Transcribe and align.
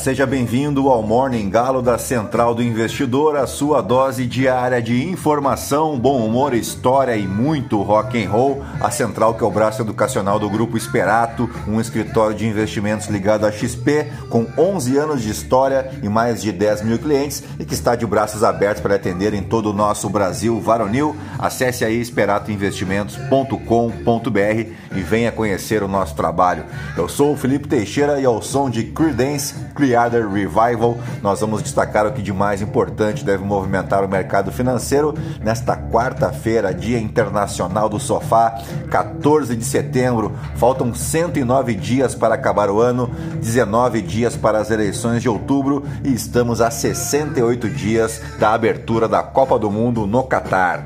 Seja 0.00 0.24
bem-vindo 0.24 0.88
ao 0.88 1.02
Morning 1.02 1.50
Galo 1.50 1.82
da 1.82 1.98
Central 1.98 2.54
do 2.54 2.62
Investidor, 2.62 3.36
a 3.36 3.46
sua 3.46 3.82
dose 3.82 4.24
diária 4.24 4.80
de 4.80 5.06
informação, 5.06 5.98
bom 5.98 6.24
humor, 6.24 6.54
história 6.54 7.14
e 7.14 7.28
muito 7.28 7.82
rock 7.82 8.24
and 8.24 8.30
roll. 8.30 8.64
A 8.80 8.90
Central 8.90 9.34
que 9.34 9.44
é 9.44 9.46
o 9.46 9.50
braço 9.50 9.82
educacional 9.82 10.38
do 10.38 10.48
Grupo 10.48 10.78
Esperato, 10.78 11.50
um 11.68 11.78
escritório 11.78 12.34
de 12.34 12.46
investimentos 12.46 13.08
ligado 13.08 13.44
à 13.44 13.52
XP, 13.52 14.10
com 14.30 14.46
11 14.56 14.96
anos 14.96 15.20
de 15.20 15.28
história 15.28 15.90
e 16.02 16.08
mais 16.08 16.40
de 16.40 16.50
10 16.50 16.82
mil 16.82 16.98
clientes 16.98 17.44
e 17.58 17.64
que 17.66 17.74
está 17.74 17.94
de 17.94 18.06
braços 18.06 18.42
abertos 18.42 18.80
para 18.80 18.94
atender 18.94 19.34
em 19.34 19.42
todo 19.42 19.68
o 19.68 19.74
nosso 19.74 20.08
Brasil 20.08 20.58
varonil. 20.62 21.14
Acesse 21.38 21.84
aí 21.84 22.00
esperatoinvestimentos.com.br 22.00 24.96
e 24.96 25.00
venha 25.02 25.30
conhecer 25.30 25.82
o 25.82 25.88
nosso 25.88 26.14
trabalho. 26.14 26.64
Eu 26.96 27.06
sou 27.06 27.34
o 27.34 27.36
Felipe 27.36 27.68
Teixeira 27.68 28.18
e 28.18 28.24
ao 28.24 28.40
som 28.40 28.70
de 28.70 28.84
Creedence 28.84 29.68
Clearwater 30.00 30.28
Revival, 30.28 30.96
nós 31.22 31.40
vamos 31.40 31.62
destacar 31.62 32.06
o 32.06 32.12
que 32.12 32.22
de 32.22 32.32
mais 32.32 32.62
importante 32.62 33.24
deve 33.24 33.44
movimentar 33.44 34.02
o 34.04 34.08
mercado 34.08 34.50
financeiro 34.50 35.14
nesta 35.42 35.76
quarta-feira, 35.76 36.72
Dia 36.72 36.98
Internacional 36.98 37.88
do 37.88 37.98
Sofá, 38.00 38.58
14 38.90 39.54
de 39.54 39.64
setembro. 39.64 40.32
Faltam 40.56 40.94
109 40.94 41.74
dias 41.74 42.14
para 42.14 42.34
acabar 42.34 42.70
o 42.70 42.80
ano, 42.80 43.10
19 43.40 44.00
dias 44.00 44.36
para 44.36 44.58
as 44.58 44.70
eleições 44.70 45.20
de 45.20 45.28
outubro 45.28 45.84
e 46.02 46.14
estamos 46.14 46.60
a 46.60 46.70
68 46.70 47.68
dias 47.68 48.22
da 48.38 48.54
abertura 48.54 49.06
da 49.06 49.22
Copa 49.22 49.58
do 49.58 49.70
Mundo 49.70 50.06
no 50.06 50.22
Catar. 50.22 50.84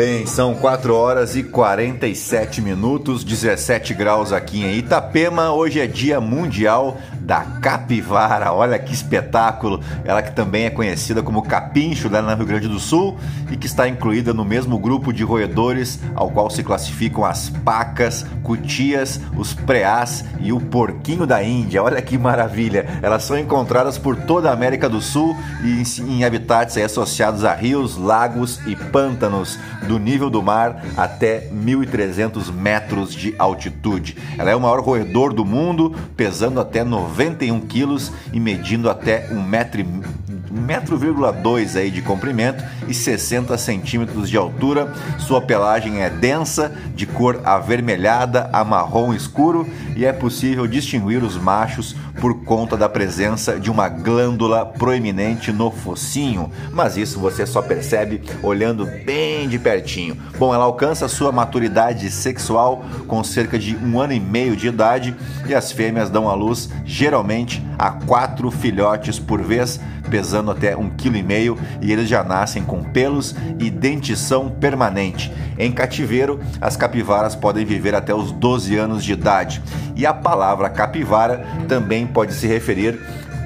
Bem, 0.00 0.24
são 0.24 0.54
4 0.54 0.94
horas 0.94 1.36
e 1.36 1.42
47 1.42 2.62
minutos, 2.62 3.22
17 3.22 3.92
graus 3.92 4.32
aqui 4.32 4.64
em 4.64 4.78
Itapema. 4.78 5.52
Hoje 5.52 5.78
é 5.78 5.86
Dia 5.86 6.18
Mundial 6.18 6.96
da 7.30 7.42
capivara. 7.60 8.52
Olha 8.52 8.76
que 8.76 8.92
espetáculo! 8.92 9.80
Ela 10.04 10.20
que 10.20 10.32
também 10.32 10.64
é 10.64 10.70
conhecida 10.70 11.22
como 11.22 11.42
capincho 11.42 12.08
lá 12.10 12.20
no 12.20 12.34
Rio 12.34 12.44
Grande 12.44 12.66
do 12.66 12.80
Sul 12.80 13.16
e 13.52 13.56
que 13.56 13.66
está 13.68 13.86
incluída 13.86 14.34
no 14.34 14.44
mesmo 14.44 14.76
grupo 14.76 15.12
de 15.12 15.22
roedores 15.22 16.00
ao 16.16 16.28
qual 16.32 16.50
se 16.50 16.64
classificam 16.64 17.24
as 17.24 17.48
pacas, 17.48 18.26
cutias, 18.42 19.20
os 19.36 19.54
preás 19.54 20.24
e 20.40 20.52
o 20.52 20.58
porquinho 20.60 21.24
da 21.24 21.40
Índia. 21.40 21.84
Olha 21.84 22.02
que 22.02 22.18
maravilha! 22.18 22.84
Elas 23.00 23.22
são 23.22 23.38
encontradas 23.38 23.96
por 23.96 24.16
toda 24.16 24.50
a 24.50 24.52
América 24.52 24.88
do 24.88 25.00
Sul 25.00 25.36
e 25.62 25.84
em 26.00 26.24
habitats 26.24 26.76
associados 26.78 27.44
a 27.44 27.54
rios, 27.54 27.96
lagos 27.96 28.58
e 28.66 28.74
pântanos, 28.74 29.56
do 29.86 30.00
nível 30.00 30.30
do 30.30 30.42
mar 30.42 30.84
até 30.96 31.48
1.300 31.54 32.52
metros 32.52 33.14
de 33.14 33.36
altitude. 33.38 34.16
Ela 34.36 34.50
é 34.50 34.56
o 34.56 34.60
maior 34.60 34.80
roedor 34.80 35.32
do 35.32 35.44
mundo, 35.44 35.94
pesando 36.16 36.60
até 36.60 36.82
90 36.82 37.19
91 37.20 37.60
quilos 37.66 38.10
e 38.32 38.40
medindo 38.40 38.88
até 38.88 39.28
1,5m. 39.28 40.29
1,2m 40.52 41.76
aí 41.76 41.90
de 41.90 42.02
comprimento 42.02 42.62
e 42.88 42.94
60 42.94 43.56
centímetros 43.58 44.28
de 44.28 44.36
altura. 44.36 44.92
Sua 45.18 45.40
pelagem 45.40 46.02
é 46.02 46.10
densa, 46.10 46.72
de 46.94 47.06
cor 47.06 47.40
avermelhada 47.44 48.50
a 48.52 48.64
marrom 48.64 49.14
escuro 49.14 49.66
e 49.96 50.04
é 50.04 50.12
possível 50.12 50.66
distinguir 50.66 51.22
os 51.22 51.36
machos 51.36 51.94
por 52.20 52.44
conta 52.44 52.76
da 52.76 52.88
presença 52.88 53.58
de 53.58 53.70
uma 53.70 53.88
glândula 53.88 54.66
proeminente 54.66 55.52
no 55.52 55.70
focinho, 55.70 56.50
mas 56.70 56.96
isso 56.96 57.18
você 57.18 57.46
só 57.46 57.62
percebe 57.62 58.22
olhando 58.42 58.84
bem 59.06 59.48
de 59.48 59.58
pertinho. 59.58 60.16
Bom, 60.38 60.54
ela 60.54 60.64
alcança 60.64 61.08
sua 61.08 61.32
maturidade 61.32 62.10
sexual 62.10 62.84
com 63.06 63.24
cerca 63.24 63.58
de 63.58 63.74
um 63.76 63.98
ano 63.98 64.12
e 64.12 64.20
meio 64.20 64.54
de 64.54 64.68
idade 64.68 65.16
e 65.46 65.54
as 65.54 65.72
fêmeas 65.72 66.10
dão 66.10 66.28
à 66.28 66.34
luz 66.34 66.68
geralmente 66.84 67.64
a 67.78 67.90
quatro 67.90 68.50
filhotes 68.50 69.18
por 69.18 69.42
vez 69.42 69.80
pesando 70.10 70.50
até 70.50 70.76
um 70.76 70.90
quilo 70.90 71.16
e 71.16 71.22
meio 71.22 71.56
e 71.80 71.92
eles 71.92 72.08
já 72.08 72.24
nascem 72.24 72.62
com 72.62 72.82
pelos 72.82 73.34
e 73.58 73.70
dentição 73.70 74.50
permanente. 74.50 75.32
Em 75.58 75.70
cativeiro, 75.70 76.40
as 76.60 76.76
capivaras 76.76 77.34
podem 77.34 77.64
viver 77.64 77.94
até 77.94 78.14
os 78.14 78.32
12 78.32 78.76
anos 78.76 79.04
de 79.04 79.12
idade. 79.12 79.62
E 79.94 80.04
a 80.04 80.12
palavra 80.12 80.68
capivara 80.68 81.46
também 81.68 82.06
pode 82.06 82.34
se 82.34 82.46
referir 82.46 82.98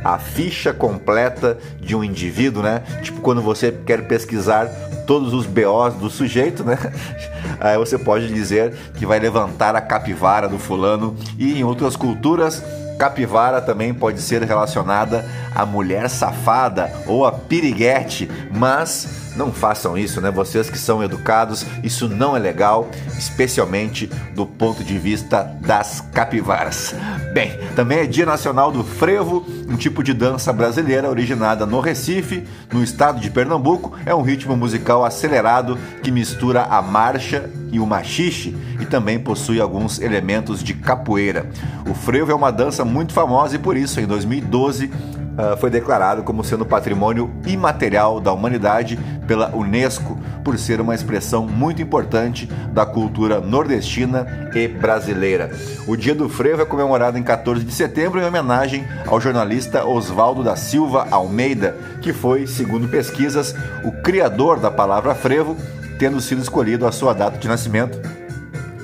à 0.04 0.19
ficha 0.19 0.72
completa 0.72 1.58
de 1.80 1.97
um 1.97 2.04
indivíduo, 2.04 2.62
né? 2.62 2.82
Tipo 3.02 3.20
quando 3.20 3.41
você 3.41 3.72
quer 3.72 4.06
pesquisar 4.06 4.66
todos 5.06 5.32
os 5.32 5.46
BOs 5.46 5.94
do 5.94 6.10
sujeito, 6.10 6.62
né? 6.62 6.78
Aí 7.60 7.76
você 7.78 7.98
pode 7.98 8.28
dizer 8.28 8.75
que 8.96 9.06
vai 9.06 9.19
levantar 9.19 9.75
a 9.75 9.81
capivara 9.81 10.48
do 10.48 10.58
fulano 10.58 11.16
e 11.38 11.58
em 11.58 11.64
outras 11.64 11.96
culturas 11.96 12.62
Capivara 12.99 13.60
também 13.60 13.93
pode 13.93 14.21
ser 14.21 14.43
relacionada 14.43 15.25
à 15.55 15.66
mulher 15.66 16.09
safada 16.09 16.93
ou 17.06 17.25
a 17.25 17.32
piriguete, 17.32 18.31
mas 18.50 19.24
não 19.37 19.53
façam 19.53 19.97
isso, 19.97 20.21
né? 20.21 20.31
Vocês 20.31 20.71
que 20.71 20.78
são 20.78 21.03
educados, 21.03 21.65
isso 21.83 22.09
não 22.09 22.37
é 22.37 22.39
legal, 22.39 22.89
especialmente 23.19 24.06
do 24.34 24.47
ponto 24.47 24.84
de 24.84 24.99
vista 24.99 25.43
das 25.61 26.00
capivaras. 26.12 26.95
Bem, 27.33 27.59
também 27.75 27.99
é 27.99 28.06
Dia 28.06 28.27
Nacional 28.27 28.71
do 28.71 28.84
Frevo, 28.84 29.44
um 29.69 29.77
tipo 29.77 30.03
de 30.03 30.15
dança 30.15 30.53
brasileira 30.53 31.09
originada 31.09 31.67
no 31.67 31.81
Recife, 31.81 32.44
no 32.73 32.83
estado 32.83 33.21
de 33.21 33.31
Pernambuco. 33.31 33.93
É 34.06 34.15
um 34.15 34.23
ritmo 34.23 34.56
musical 34.56 35.05
acelerado 35.05 35.78
que 36.03 36.11
mistura 36.11 36.62
a 36.62 36.81
marcha 36.81 37.50
e 37.73 37.81
o 37.81 37.87
machixe 37.87 38.56
e 38.81 38.87
também 38.87 39.19
possui 39.19 39.61
alguns 39.61 40.00
elementos 40.00 40.62
de 40.62 40.75
capoeira. 40.75 41.50
O 41.89 41.94
frevo 41.94 42.31
é 42.31 42.34
uma 42.34 42.53
dança 42.53 42.84
muito 42.84 43.12
famosa 43.12 43.56
e 43.56 43.59
por 43.59 43.77
isso, 43.77 44.00
em 44.00 44.06
2012, 44.06 44.91
uh, 45.34 45.56
foi 45.56 45.71
declarado 45.71 46.22
como 46.22 46.45
sendo 46.45 46.65
patrimônio 46.65 47.31
imaterial 47.47 48.21
da 48.21 48.33
humanidade 48.33 48.99
pela 49.27 49.55
Unesco, 49.55 50.19
por 50.43 50.59
ser 50.59 50.81
uma 50.81 50.95
expressão 50.95 51.47
muito 51.47 51.81
importante 51.81 52.47
da 52.72 52.84
cultura 52.84 53.41
nordestina 53.41 54.50
e 54.55 54.69
brasileira. 54.69 55.50
O 55.87 55.97
Dia 55.97 56.15
do 56.15 56.28
Frevo 56.28 56.62
é 56.62 56.67
comemorado 56.67 57.19
em 57.19 57.23
14 57.23 57.65
de 57.65 57.73
setembro 57.73 58.21
em 58.21 58.25
homenagem 58.25 58.84
ao 59.06 59.21
jornalista 59.21 59.87
Oswaldo 59.87 60.43
da 60.43 60.56
Silva 60.56 61.06
Almeida, 61.11 61.77
que 62.03 62.12
foi, 62.12 62.47
segundo 62.47 62.89
pesquisas, 62.89 63.55
o 63.83 63.93
criador 64.03 64.61
da 64.61 64.70
palavra 64.70 65.14
frevo, 65.14 65.56
tendo 65.99 66.20
sido 66.20 66.43
escolhido 66.43 66.87
a 66.87 66.93
sua 66.93 67.14
data 67.14 67.38
de 67.38 67.49
nascimento 67.49 68.24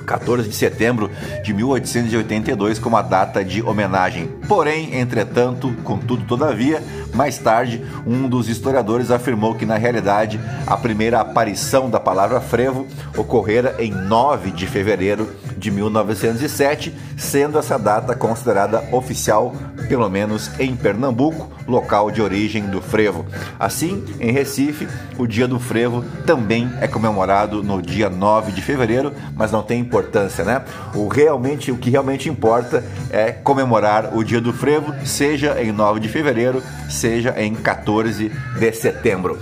14 0.05 0.47
de 0.47 0.55
setembro 0.55 1.09
de 1.43 1.53
1882 1.53 2.79
como 2.79 2.97
a 2.97 3.01
data 3.01 3.43
de 3.43 3.61
homenagem. 3.61 4.27
Porém, 4.47 4.99
entretanto, 4.99 5.73
contudo, 5.83 6.23
todavia, 6.25 6.83
mais 7.13 7.37
tarde, 7.37 7.83
um 8.05 8.27
dos 8.27 8.49
historiadores 8.49 9.11
afirmou 9.11 9.55
que 9.55 9.65
na 9.65 9.77
realidade 9.77 10.39
a 10.65 10.77
primeira 10.77 11.19
aparição 11.19 11.89
da 11.89 11.99
palavra 11.99 12.39
frevo 12.41 12.87
ocorrera 13.17 13.75
em 13.79 13.91
9 13.91 14.51
de 14.51 14.67
fevereiro 14.67 15.29
de 15.61 15.69
1907, 15.69 16.93
sendo 17.15 17.59
essa 17.59 17.77
data 17.77 18.15
considerada 18.15 18.83
oficial, 18.91 19.53
pelo 19.87 20.09
menos 20.09 20.49
em 20.59 20.75
Pernambuco, 20.75 21.51
local 21.67 22.09
de 22.09 22.19
origem 22.19 22.63
do 22.63 22.81
frevo. 22.81 23.25
Assim, 23.59 24.03
em 24.19 24.31
Recife, 24.31 24.87
o 25.19 25.27
Dia 25.27 25.47
do 25.47 25.59
Frevo 25.59 26.03
também 26.25 26.69
é 26.81 26.87
comemorado 26.87 27.61
no 27.61 27.79
dia 27.79 28.09
9 28.09 28.51
de 28.51 28.61
fevereiro, 28.61 29.13
mas 29.35 29.51
não 29.51 29.61
tem 29.61 29.79
importância, 29.79 30.43
né? 30.43 30.63
O 30.95 31.07
realmente 31.07 31.71
o 31.71 31.77
que 31.77 31.91
realmente 31.91 32.27
importa 32.27 32.83
é 33.11 33.31
comemorar 33.31 34.17
o 34.17 34.23
Dia 34.23 34.41
do 34.41 34.51
Frevo, 34.51 34.93
seja 35.05 35.61
em 35.61 35.71
9 35.71 35.99
de 35.99 36.09
fevereiro, 36.09 36.63
seja 36.89 37.35
em 37.37 37.53
14 37.53 38.31
de 38.57 38.73
setembro. 38.73 39.37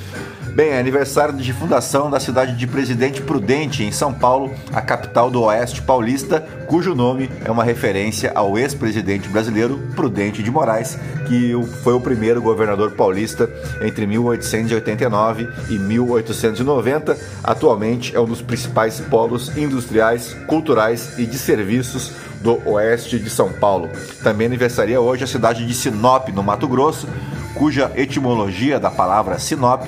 Bem, 0.59 0.71
é 0.71 0.77
aniversário 0.77 1.33
de 1.35 1.53
fundação 1.53 2.11
da 2.11 2.19
cidade 2.19 2.53
de 2.53 2.67
Presidente 2.67 3.21
Prudente, 3.21 3.81
em 3.81 3.94
São 3.94 4.13
Paulo, 4.13 4.53
a 4.73 4.81
capital 4.81 5.31
do 5.31 5.44
Oeste 5.44 5.81
Paulista, 5.81 6.45
cujo 6.67 6.94
nome 6.94 7.31
é 7.45 7.50
uma 7.50 7.63
referência 7.63 8.33
ao 8.35 8.57
ex-presidente 8.57 9.29
brasileiro 9.29 9.79
Prudente 9.95 10.44
de 10.44 10.51
Moraes, 10.51 11.00
que 11.29 11.53
foi 11.81 11.94
o 11.94 12.01
primeiro 12.01 12.41
governador 12.41 12.91
paulista 12.91 13.50
entre 13.81 14.06
1889 14.06 15.47
e 15.69 15.79
1890. 15.79 17.17
Atualmente 17.41 18.13
é 18.13 18.19
um 18.19 18.25
dos 18.25 18.41
principais 18.41 19.00
polos 19.00 19.56
industriais, 19.56 20.33
culturais 20.45 21.17
e 21.17 21.25
de 21.25 21.39
serviços 21.39 22.11
do 22.41 22.61
oeste 22.69 23.17
de 23.17 23.29
São 23.29 23.50
Paulo. 23.50 23.89
Também 24.21 24.47
aniversaria 24.47 25.00
hoje 25.00 25.23
a 25.23 25.27
cidade 25.27 25.65
de 25.65 25.73
Sinop, 25.73 26.27
no 26.33 26.44
Mato 26.44 26.67
Grosso, 26.67 27.07
cuja 27.56 27.91
etimologia 27.95 28.77
da 28.77 28.91
palavra 28.91 29.39
Sinop 29.39 29.85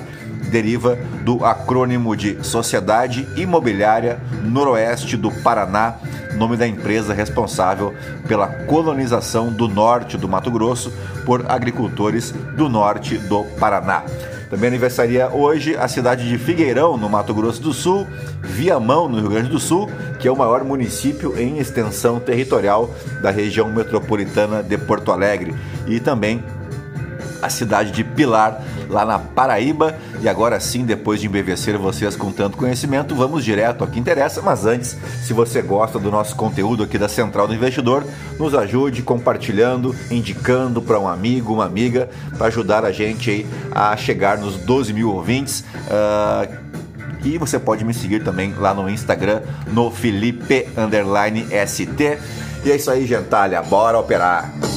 deriva 0.50 0.98
do 1.24 1.44
acrônimo 1.44 2.16
de 2.16 2.44
Sociedade 2.44 3.26
Imobiliária 3.36 4.18
Noroeste 4.42 5.16
do 5.16 5.30
Paraná, 5.30 5.96
nome 6.34 6.56
da 6.56 6.66
empresa 6.66 7.14
responsável 7.14 7.94
pela 8.26 8.46
colonização 8.46 9.52
do 9.52 9.68
norte 9.68 10.16
do 10.16 10.28
Mato 10.28 10.50
Grosso 10.50 10.92
por 11.24 11.44
agricultores 11.50 12.32
do 12.56 12.68
norte 12.68 13.16
do 13.18 13.44
Paraná. 13.58 14.02
Também 14.52 14.68
aniversaria 14.68 15.28
hoje 15.28 15.74
a 15.76 15.88
cidade 15.88 16.28
de 16.28 16.36
Figueirão, 16.36 16.98
no 16.98 17.08
Mato 17.08 17.32
Grosso 17.32 17.62
do 17.62 17.72
Sul, 17.72 18.06
Viamão, 18.42 19.08
no 19.08 19.18
Rio 19.18 19.30
Grande 19.30 19.48
do 19.48 19.58
Sul, 19.58 19.90
que 20.18 20.28
é 20.28 20.30
o 20.30 20.36
maior 20.36 20.62
município 20.62 21.40
em 21.40 21.58
extensão 21.58 22.20
territorial 22.20 22.90
da 23.22 23.30
região 23.30 23.72
metropolitana 23.72 24.62
de 24.62 24.76
Porto 24.76 25.10
Alegre, 25.10 25.54
e 25.86 25.98
também 25.98 26.44
a 27.42 27.50
cidade 27.50 27.90
de 27.90 28.04
Pilar, 28.04 28.62
lá 28.88 29.04
na 29.04 29.18
Paraíba. 29.18 29.96
E 30.20 30.28
agora 30.28 30.60
sim, 30.60 30.84
depois 30.84 31.20
de 31.20 31.26
embevecer 31.26 31.76
vocês 31.76 32.14
com 32.14 32.30
tanto 32.30 32.56
conhecimento, 32.56 33.14
vamos 33.14 33.44
direto 33.44 33.82
ao 33.82 33.90
que 33.90 33.98
interessa. 33.98 34.40
Mas 34.40 34.64
antes, 34.64 34.96
se 35.22 35.32
você 35.32 35.60
gosta 35.60 35.98
do 35.98 36.10
nosso 36.10 36.36
conteúdo 36.36 36.84
aqui 36.84 36.96
da 36.96 37.08
Central 37.08 37.48
do 37.48 37.54
Investidor, 37.54 38.04
nos 38.38 38.54
ajude 38.54 39.02
compartilhando, 39.02 39.94
indicando 40.10 40.80
para 40.80 40.98
um 40.98 41.08
amigo, 41.08 41.52
uma 41.52 41.66
amiga, 41.66 42.08
para 42.38 42.46
ajudar 42.46 42.84
a 42.84 42.92
gente 42.92 43.44
a 43.72 43.96
chegar 43.96 44.38
nos 44.38 44.56
12 44.56 44.92
mil 44.92 45.12
ouvintes. 45.12 45.64
Uh, 45.88 46.72
e 47.24 47.38
você 47.38 47.58
pode 47.58 47.84
me 47.84 47.94
seguir 47.94 48.22
também 48.24 48.52
lá 48.58 48.74
no 48.74 48.88
Instagram, 48.88 49.42
no 49.68 49.90
Felipe 49.90 50.66
ST. 51.66 52.18
E 52.64 52.70
é 52.70 52.76
isso 52.76 52.90
aí, 52.90 53.06
gentalha. 53.06 53.62
Bora 53.62 53.98
operar! 53.98 54.71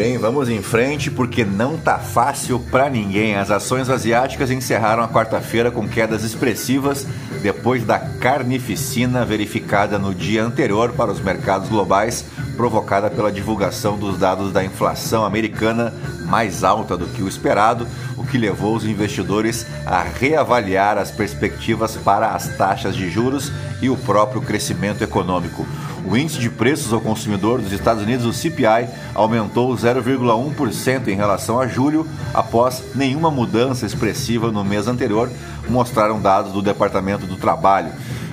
Bem, 0.00 0.16
vamos 0.16 0.48
em 0.48 0.62
frente 0.62 1.10
porque 1.10 1.44
não 1.44 1.76
tá 1.76 1.98
fácil 1.98 2.58
para 2.70 2.88
ninguém. 2.88 3.36
As 3.36 3.50
ações 3.50 3.90
asiáticas 3.90 4.50
encerraram 4.50 5.02
a 5.02 5.08
quarta-feira 5.08 5.70
com 5.70 5.86
quedas 5.86 6.24
expressivas 6.24 7.06
depois 7.42 7.84
da 7.84 7.98
carnificina 7.98 9.26
verificada 9.26 9.98
no 9.98 10.14
dia 10.14 10.42
anterior 10.42 10.92
para 10.92 11.10
os 11.12 11.20
mercados 11.20 11.68
globais, 11.68 12.24
provocada 12.60 13.08
pela 13.08 13.32
divulgação 13.32 13.96
dos 13.96 14.18
dados 14.18 14.52
da 14.52 14.62
inflação 14.62 15.24
americana 15.24 15.94
mais 16.26 16.62
alta 16.62 16.94
do 16.94 17.06
que 17.06 17.22
o 17.22 17.28
esperado, 17.28 17.88
o 18.18 18.22
que 18.22 18.36
levou 18.36 18.76
os 18.76 18.84
investidores 18.84 19.66
a 19.86 20.02
reavaliar 20.02 20.98
as 20.98 21.10
perspectivas 21.10 21.96
para 21.96 22.32
as 22.32 22.54
taxas 22.58 22.94
de 22.94 23.08
juros 23.08 23.50
e 23.80 23.88
o 23.88 23.96
próprio 23.96 24.42
crescimento 24.42 25.02
econômico. 25.02 25.66
O 26.04 26.14
índice 26.14 26.38
de 26.38 26.50
preços 26.50 26.92
ao 26.92 27.00
consumidor 27.00 27.62
dos 27.62 27.72
Estados 27.72 28.02
Unidos, 28.02 28.26
o 28.26 28.32
CPI, 28.32 28.90
aumentou 29.14 29.74
0,1% 29.74 31.08
em 31.08 31.16
relação 31.16 31.58
a 31.58 31.66
julho, 31.66 32.06
após 32.34 32.82
nenhuma 32.94 33.30
mudança 33.30 33.86
expressiva 33.86 34.52
no 34.52 34.62
mês 34.62 34.86
anterior, 34.86 35.30
mostraram 35.66 36.20
dados 36.20 36.52
do 36.52 36.60
Departamento 36.60 37.24
do 37.24 37.36
Trabalho. 37.36 37.90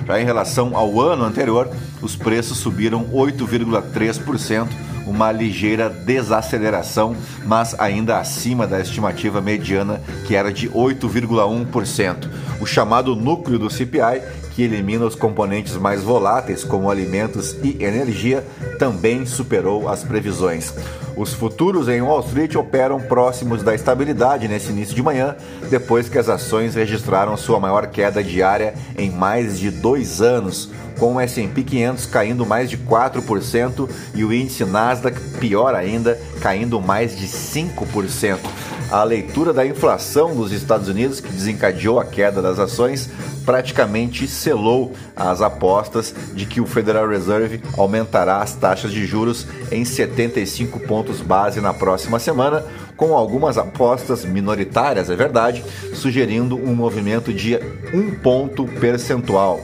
Já 0.08 0.18
em 0.18 0.24
relação 0.24 0.74
ao 0.74 0.98
ano 1.02 1.22
anterior, 1.22 1.68
os 2.00 2.16
preços 2.16 2.56
subiram 2.56 3.04
8,3%, 3.12 4.66
uma 5.06 5.30
ligeira 5.30 5.90
desaceleração, 5.90 7.14
mas 7.44 7.78
ainda 7.78 8.18
acima 8.18 8.66
da 8.66 8.80
estimativa 8.80 9.42
mediana, 9.42 10.00
que 10.26 10.34
era 10.34 10.50
de 10.50 10.66
8,1%. 10.70 12.26
O 12.58 12.64
chamado 12.64 13.14
núcleo 13.14 13.58
do 13.58 13.68
CPI 13.68 14.22
que 14.58 14.64
elimina 14.64 15.06
os 15.06 15.14
componentes 15.14 15.76
mais 15.76 16.02
voláteis, 16.02 16.64
como 16.64 16.90
alimentos 16.90 17.56
e 17.62 17.80
energia, 17.80 18.44
também 18.76 19.24
superou 19.24 19.88
as 19.88 20.02
previsões. 20.02 20.74
Os 21.16 21.32
futuros 21.32 21.88
em 21.88 22.02
Wall 22.02 22.18
Street 22.26 22.56
operam 22.56 23.00
próximos 23.00 23.62
da 23.62 23.72
estabilidade 23.72 24.48
nesse 24.48 24.70
início 24.70 24.96
de 24.96 25.02
manhã, 25.02 25.36
depois 25.70 26.08
que 26.08 26.18
as 26.18 26.28
ações 26.28 26.74
registraram 26.74 27.36
sua 27.36 27.60
maior 27.60 27.86
queda 27.86 28.20
diária 28.20 28.74
em 28.96 29.12
mais 29.12 29.60
de 29.60 29.70
dois 29.70 30.20
anos, 30.20 30.68
com 30.98 31.14
o 31.14 31.20
S&P 31.20 31.62
500 31.62 32.06
caindo 32.06 32.44
mais 32.44 32.68
de 32.68 32.76
4% 32.78 33.88
e 34.12 34.24
o 34.24 34.32
índice 34.32 34.64
Nasdaq, 34.64 35.20
pior 35.38 35.72
ainda, 35.72 36.20
caindo 36.40 36.80
mais 36.80 37.16
de 37.16 37.28
5%. 37.28 38.38
A 38.90 39.04
leitura 39.04 39.52
da 39.52 39.66
inflação 39.66 40.34
nos 40.34 40.50
Estados 40.50 40.88
Unidos, 40.88 41.20
que 41.20 41.30
desencadeou 41.30 42.00
a 42.00 42.06
queda 42.06 42.40
das 42.40 42.58
ações, 42.58 43.10
praticamente 43.44 44.26
selou 44.26 44.94
as 45.14 45.42
apostas 45.42 46.14
de 46.32 46.46
que 46.46 46.58
o 46.58 46.66
Federal 46.66 47.06
Reserve 47.06 47.60
aumentará 47.76 48.38
as 48.38 48.54
taxas 48.54 48.90
de 48.90 49.04
juros 49.04 49.46
em 49.70 49.84
75 49.84 50.80
pontos 50.80 51.20
base 51.20 51.60
na 51.60 51.74
próxima 51.74 52.18
semana, 52.18 52.64
com 52.96 53.14
algumas 53.14 53.58
apostas 53.58 54.24
minoritárias, 54.24 55.10
é 55.10 55.14
verdade, 55.14 55.62
sugerindo 55.92 56.56
um 56.56 56.74
movimento 56.74 57.32
de 57.32 57.58
um 57.92 58.14
ponto 58.14 58.64
percentual 58.64 59.60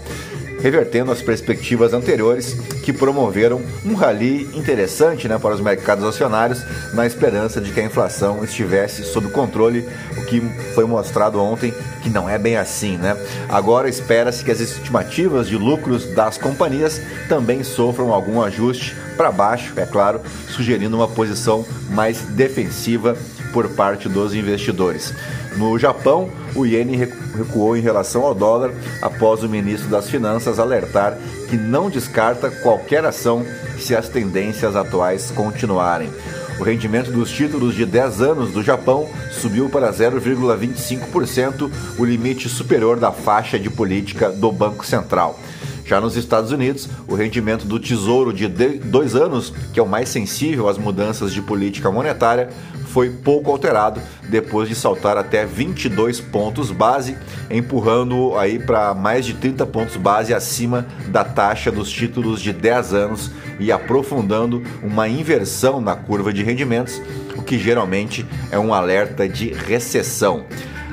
revertendo 0.65 1.13
as 1.13 1.21
perspectivas 1.21 1.93
anteriores 1.93 2.55
que 2.83 2.91
promoveram 2.91 3.61
um 3.85 3.93
rally 3.93 4.49
interessante 4.55 5.29
né, 5.29 5.39
para 5.39 5.55
os 5.55 5.61
mercados 5.61 6.03
acionários, 6.03 6.65
na 6.95 7.07
esperança 7.07 7.61
de 7.61 7.71
que 7.71 7.81
a 7.81 7.85
inflação 7.85 8.43
estivesse 8.43 9.05
sob 9.05 9.29
controle, 9.29 9.87
o 10.17 10.25
que 10.25 10.41
foi 10.75 10.87
mostrado 10.87 11.39
ontem 11.39 11.75
que 12.03 12.09
não 12.09 12.27
é 12.27 12.39
bem 12.39 12.57
assim. 12.57 12.97
Né? 12.97 13.15
Agora 13.47 13.91
espera-se 13.91 14.43
que 14.43 14.51
as 14.51 14.59
estimativas 14.59 15.49
de 15.49 15.57
lucros 15.59 16.07
das 16.15 16.39
companhias 16.39 16.99
também 17.29 17.63
sofram 17.63 18.11
algum 18.11 18.41
ajuste 18.41 18.97
para 19.19 19.31
baixo, 19.31 19.75
é 19.77 19.85
claro, 19.85 20.23
sugerindo 20.49 20.97
uma 20.97 21.09
posição 21.09 21.67
mais 21.91 22.23
defensiva 22.23 23.15
por 23.53 23.69
parte 23.69 24.09
dos 24.09 24.35
investidores. 24.35 25.13
No 25.57 25.79
Japão, 25.79 26.31
o 26.55 26.67
iene 26.67 26.97
recuou 26.97 27.77
em 27.77 27.81
relação 27.81 28.23
ao 28.23 28.35
dólar 28.35 28.73
após 29.01 29.43
o 29.43 29.49
ministro 29.49 29.89
das 29.89 30.11
Finanças 30.11 30.59
alertar 30.59 31.17
que 31.49 31.57
não 31.57 31.89
descarta 31.89 32.51
qualquer 32.51 33.05
ação 33.05 33.45
se 33.79 33.95
as 33.95 34.09
tendências 34.09 34.75
atuais 34.75 35.31
continuarem. 35.31 36.11
O 36.59 36.63
rendimento 36.63 37.11
dos 37.11 37.31
títulos 37.31 37.75
de 37.75 37.85
10 37.85 38.21
anos 38.21 38.53
do 38.53 38.63
Japão 38.63 39.09
subiu 39.33 39.69
para 39.69 39.93
0,25%, 39.93 41.71
o 41.99 42.05
limite 42.05 42.49
superior 42.49 42.99
da 42.99 43.11
faixa 43.11 43.59
de 43.59 43.69
política 43.69 44.31
do 44.31 44.53
Banco 44.53 44.87
Central. 44.87 45.39
Já 45.85 46.01
nos 46.01 46.17
Estados 46.17 46.51
Unidos, 46.51 46.89
o 47.07 47.15
rendimento 47.15 47.67
do 47.67 47.79
Tesouro 47.79 48.33
de 48.33 48.49
dois 48.49 49.15
anos, 49.15 49.53
que 49.73 49.79
é 49.79 49.83
o 49.83 49.87
mais 49.87 50.09
sensível 50.09 50.69
às 50.69 50.79
mudanças 50.79 51.33
de 51.33 51.43
política 51.43 51.91
monetária, 51.91 52.49
foi 52.87 53.11
pouco 53.11 53.51
alterado 53.51 54.01
depois 54.29 54.69
de 54.69 54.75
saltar 54.75 55.19
até 55.19 55.45
22 55.45 56.21
pontos 56.21 56.71
base, 56.71 57.19
empurrando 57.51 58.39
aí 58.39 58.59
para 58.59 58.95
mais 58.95 59.27
de 59.27 59.35
30 59.35 59.67
pontos 59.67 59.97
base 59.97 60.33
acima 60.33 60.87
da 61.09 61.25
taxa 61.25 61.71
dos 61.71 61.91
títulos 61.91 62.41
de 62.41 62.53
10 62.53 62.95
anos 62.95 63.31
e 63.59 63.71
aprofundando 63.71 64.63
uma 64.83 65.09
inversão 65.09 65.81
na 65.81 65.97
curva 65.97 66.33
de 66.33 66.43
rendimentos, 66.43 67.03
o 67.37 67.43
que 67.43 67.59
geralmente 67.59 68.25
é 68.51 68.59
um 68.59 68.73
alerta 68.73 69.29
de 69.29 69.53
recessão. 69.53 70.47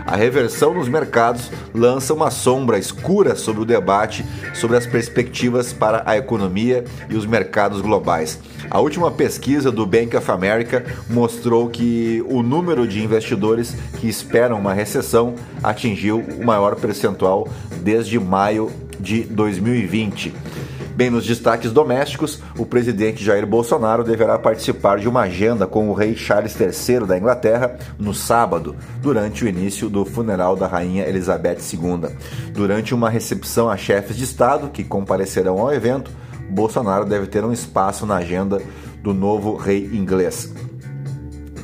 A 0.05 0.15
reversão 0.15 0.73
nos 0.73 0.87
mercados 0.87 1.51
lança 1.73 2.13
uma 2.13 2.31
sombra 2.31 2.77
escura 2.77 3.35
sobre 3.35 3.61
o 3.61 3.65
debate 3.65 4.25
sobre 4.53 4.77
as 4.77 4.85
perspectivas 4.85 5.73
para 5.73 6.03
a 6.05 6.17
economia 6.17 6.83
e 7.09 7.15
os 7.15 7.25
mercados 7.25 7.81
globais. 7.81 8.39
A 8.69 8.79
última 8.79 9.11
pesquisa 9.11 9.71
do 9.71 9.85
Bank 9.85 10.15
of 10.15 10.31
America 10.31 10.85
mostrou 11.09 11.69
que 11.69 12.23
o 12.27 12.41
número 12.41 12.87
de 12.87 13.03
investidores 13.03 13.75
que 13.99 14.07
esperam 14.07 14.59
uma 14.59 14.73
recessão 14.73 15.35
atingiu 15.63 16.19
o 16.19 16.45
maior 16.45 16.75
percentual 16.75 17.47
desde 17.81 18.19
maio 18.19 18.71
de 18.99 19.23
2020. 19.23 20.33
Bem, 21.01 21.09
nos 21.09 21.25
destaques 21.25 21.71
domésticos, 21.71 22.39
o 22.59 22.63
presidente 22.63 23.23
Jair 23.23 23.47
Bolsonaro 23.47 24.03
deverá 24.03 24.37
participar 24.37 24.99
de 24.99 25.09
uma 25.09 25.21
agenda 25.21 25.65
com 25.65 25.89
o 25.89 25.95
rei 25.95 26.15
Charles 26.15 26.55
III 26.55 27.07
da 27.07 27.17
Inglaterra 27.17 27.75
no 27.97 28.13
sábado, 28.13 28.75
durante 29.01 29.43
o 29.43 29.47
início 29.47 29.89
do 29.89 30.05
funeral 30.05 30.55
da 30.55 30.67
rainha 30.67 31.09
Elizabeth 31.09 31.57
II. 31.73 32.07
Durante 32.53 32.93
uma 32.93 33.09
recepção 33.09 33.67
a 33.67 33.75
chefes 33.75 34.15
de 34.15 34.25
Estado 34.25 34.69
que 34.69 34.83
comparecerão 34.83 35.57
ao 35.57 35.73
evento, 35.73 36.11
Bolsonaro 36.47 37.03
deve 37.03 37.25
ter 37.25 37.43
um 37.43 37.51
espaço 37.51 38.05
na 38.05 38.17
agenda 38.17 38.61
do 39.01 39.11
novo 39.11 39.55
rei 39.55 39.83
inglês. 39.91 40.53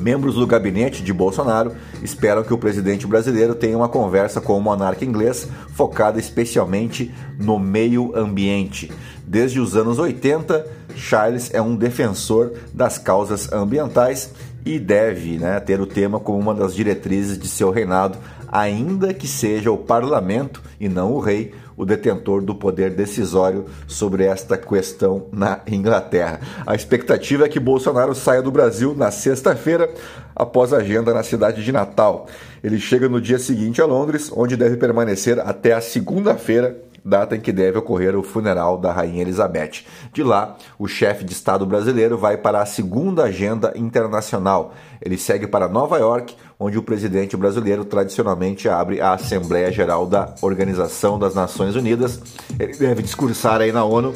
Membros 0.00 0.36
do 0.36 0.46
gabinete 0.46 1.02
de 1.02 1.12
Bolsonaro 1.12 1.72
esperam 2.02 2.44
que 2.44 2.54
o 2.54 2.58
presidente 2.58 3.06
brasileiro 3.06 3.54
tenha 3.54 3.76
uma 3.76 3.88
conversa 3.88 4.40
com 4.40 4.56
o 4.56 4.60
monarca 4.60 5.04
inglês 5.04 5.48
focada 5.74 6.18
especialmente 6.18 7.12
no 7.38 7.58
meio 7.58 8.16
ambiente. 8.16 8.92
Desde 9.28 9.60
os 9.60 9.76
anos 9.76 9.98
80, 9.98 10.66
Charles 10.96 11.50
é 11.52 11.60
um 11.60 11.76
defensor 11.76 12.54
das 12.72 12.96
causas 12.96 13.52
ambientais 13.52 14.30
e 14.64 14.78
deve 14.78 15.36
né, 15.36 15.60
ter 15.60 15.82
o 15.82 15.86
tema 15.86 16.18
como 16.18 16.38
uma 16.38 16.54
das 16.54 16.74
diretrizes 16.74 17.38
de 17.38 17.46
seu 17.46 17.70
reinado, 17.70 18.16
ainda 18.50 19.12
que 19.12 19.28
seja 19.28 19.70
o 19.70 19.76
parlamento 19.76 20.62
e 20.80 20.88
não 20.88 21.12
o 21.12 21.20
rei 21.20 21.52
o 21.76 21.84
detentor 21.84 22.40
do 22.40 22.54
poder 22.54 22.94
decisório 22.94 23.66
sobre 23.86 24.24
esta 24.24 24.56
questão 24.56 25.26
na 25.30 25.60
Inglaterra. 25.66 26.40
A 26.66 26.74
expectativa 26.74 27.44
é 27.44 27.48
que 27.50 27.60
Bolsonaro 27.60 28.14
saia 28.14 28.40
do 28.40 28.50
Brasil 28.50 28.94
na 28.96 29.10
sexta-feira, 29.10 29.92
após 30.34 30.72
a 30.72 30.78
agenda 30.78 31.12
na 31.12 31.22
cidade 31.22 31.62
de 31.62 31.70
Natal. 31.70 32.26
Ele 32.64 32.80
chega 32.80 33.10
no 33.10 33.20
dia 33.20 33.38
seguinte 33.38 33.82
a 33.82 33.84
Londres, 33.84 34.32
onde 34.34 34.56
deve 34.56 34.78
permanecer 34.78 35.38
até 35.38 35.74
a 35.74 35.82
segunda-feira 35.82 36.87
data 37.08 37.34
em 37.34 37.40
que 37.40 37.50
deve 37.50 37.78
ocorrer 37.78 38.16
o 38.16 38.22
funeral 38.22 38.76
da 38.78 38.92
Rainha 38.92 39.22
Elizabeth. 39.22 39.84
De 40.12 40.22
lá, 40.22 40.56
o 40.78 40.86
chefe 40.86 41.24
de 41.24 41.32
Estado 41.32 41.64
brasileiro 41.64 42.18
vai 42.18 42.36
para 42.36 42.60
a 42.60 42.66
segunda 42.66 43.24
agenda 43.24 43.72
internacional. 43.74 44.74
Ele 45.00 45.16
segue 45.16 45.46
para 45.46 45.68
Nova 45.68 45.98
York, 45.98 46.36
onde 46.58 46.78
o 46.78 46.82
presidente 46.82 47.36
brasileiro 47.36 47.84
tradicionalmente 47.84 48.68
abre 48.68 49.00
a 49.00 49.12
Assembleia 49.12 49.72
Geral 49.72 50.06
da 50.06 50.34
Organização 50.42 51.18
das 51.18 51.34
Nações 51.34 51.74
Unidas. 51.76 52.20
Ele 52.58 52.76
deve 52.76 53.02
discursar 53.02 53.60
aí 53.60 53.72
na 53.72 53.84
ONU 53.84 54.12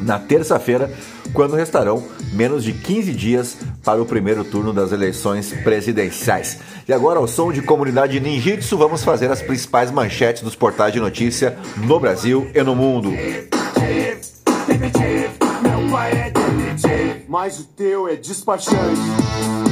na 0.00 0.18
terça-feira, 0.18 0.90
quando 1.32 1.56
restarão 1.56 2.02
menos 2.32 2.64
de 2.64 2.72
15 2.72 3.12
dias 3.12 3.56
para 3.84 4.00
o 4.00 4.06
primeiro 4.06 4.44
turno 4.44 4.72
das 4.72 4.92
eleições 4.92 5.52
presidenciais. 5.64 6.58
E 6.88 6.92
agora, 6.92 7.18
ao 7.18 7.26
som 7.26 7.52
de 7.52 7.62
comunidade 7.62 8.20
ninjitsu, 8.20 8.76
vamos 8.76 9.02
fazer 9.02 9.30
as 9.30 9.42
principais 9.42 9.90
manchetes 9.90 10.42
dos 10.42 10.54
portais 10.54 10.92
de 10.92 11.00
notícia 11.00 11.56
no 11.78 11.98
Brasil 11.98 12.50
e 12.54 12.62
no 12.62 12.74
mundo. 12.74 13.10
Mas 17.28 17.58
o 17.58 17.64
teu 17.64 18.08
é 18.08 18.16
despachante. 18.16 19.65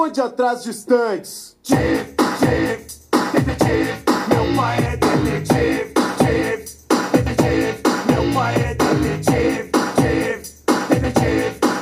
Esconde 0.00 0.20
atrás 0.20 0.62
de 0.62 0.70
estantes. 0.70 1.56
meu 4.28 4.56
pai 4.56 4.78
é 4.78 4.96
detetive, 4.96 5.92
meu 8.08 8.32
pai 8.32 8.54
é 8.54 8.74
detetive, 8.74 9.70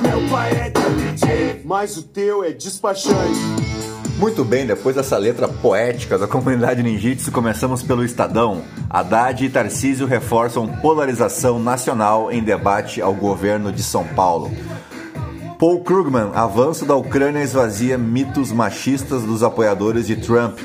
meu 0.03 0.29
pai 0.29 0.51
é 0.51 0.71
detetive, 0.71 1.63
mas 1.65 1.97
o 1.97 2.03
teu 2.03 2.43
é 2.43 2.51
despachante. 2.51 3.39
Muito 4.19 4.45
bem, 4.45 4.67
depois 4.67 4.97
dessa 4.97 5.17
letra 5.17 5.47
poética 5.47 6.19
da 6.19 6.27
comunidade 6.27 6.83
ninjitsu, 6.83 7.31
começamos 7.31 7.85
pelo 7.85 8.05
Estadão. 8.05 8.65
Haddad 8.91 9.45
e 9.45 9.49
Tarcísio 9.49 10.09
reforçam 10.09 10.67
polarização 10.67 11.61
nacional 11.61 12.33
em 12.33 12.43
debate 12.43 13.01
ao 13.01 13.15
governo 13.15 13.71
de 13.71 13.85
São 13.85 14.05
Paulo. 14.05 14.51
Paul 15.59 15.81
Krugman, 15.81 16.31
avanço 16.35 16.87
da 16.87 16.95
Ucrânia 16.95 17.43
esvazia 17.43 17.99
mitos 17.99 18.53
machistas 18.53 19.25
dos 19.25 19.43
apoiadores 19.43 20.07
de 20.07 20.15
Trump. 20.15 20.61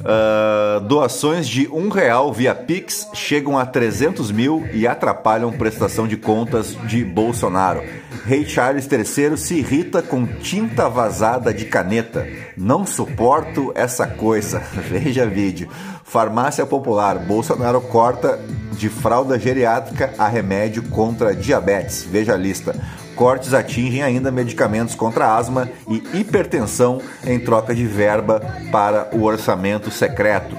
Uh, 0.00 0.80
doações 0.86 1.46
de 1.46 1.68
um 1.68 1.90
real 1.90 2.32
via 2.32 2.54
Pix 2.54 3.06
chegam 3.12 3.58
a 3.58 3.66
300 3.66 4.30
mil 4.30 4.66
e 4.72 4.86
atrapalham 4.86 5.52
prestação 5.52 6.08
de 6.08 6.16
contas 6.16 6.74
de 6.86 7.04
Bolsonaro. 7.04 7.82
Rei 8.24 8.46
Charles 8.46 8.88
III 8.90 9.36
se 9.36 9.56
irrita 9.56 10.00
com 10.00 10.26
tinta 10.26 10.88
vazada 10.88 11.52
de 11.52 11.66
caneta. 11.66 12.26
Não 12.56 12.86
suporto 12.86 13.70
essa 13.74 14.06
coisa. 14.06 14.60
Veja 14.88 15.26
vídeo. 15.26 15.68
Farmácia 16.08 16.66
Popular. 16.66 17.18
Bolsonaro 17.18 17.80
corta 17.80 18.38
de 18.72 18.88
fralda 18.88 19.38
geriátrica 19.38 20.14
a 20.18 20.26
remédio 20.28 20.82
contra 20.84 21.34
diabetes. 21.34 22.06
Veja 22.08 22.34
a 22.34 22.36
lista 22.36 22.74
cortes 23.18 23.52
atingem 23.52 24.00
ainda 24.00 24.30
medicamentos 24.30 24.94
contra 24.94 25.34
asma 25.36 25.68
e 25.88 26.20
hipertensão 26.20 27.02
em 27.26 27.40
troca 27.40 27.74
de 27.74 27.84
verba 27.84 28.40
para 28.70 29.08
o 29.12 29.24
orçamento 29.24 29.90
secreto. 29.90 30.56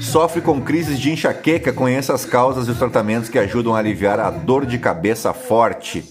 Sofre 0.00 0.40
com 0.40 0.60
crises 0.60 0.98
de 0.98 1.12
enxaqueca, 1.12 1.72
conheça 1.72 2.12
as 2.12 2.24
causas 2.24 2.66
e 2.66 2.72
os 2.72 2.78
tratamentos 2.78 3.28
que 3.28 3.38
ajudam 3.38 3.76
a 3.76 3.78
aliviar 3.78 4.18
a 4.18 4.28
dor 4.28 4.66
de 4.66 4.76
cabeça 4.76 5.32
forte. 5.32 6.04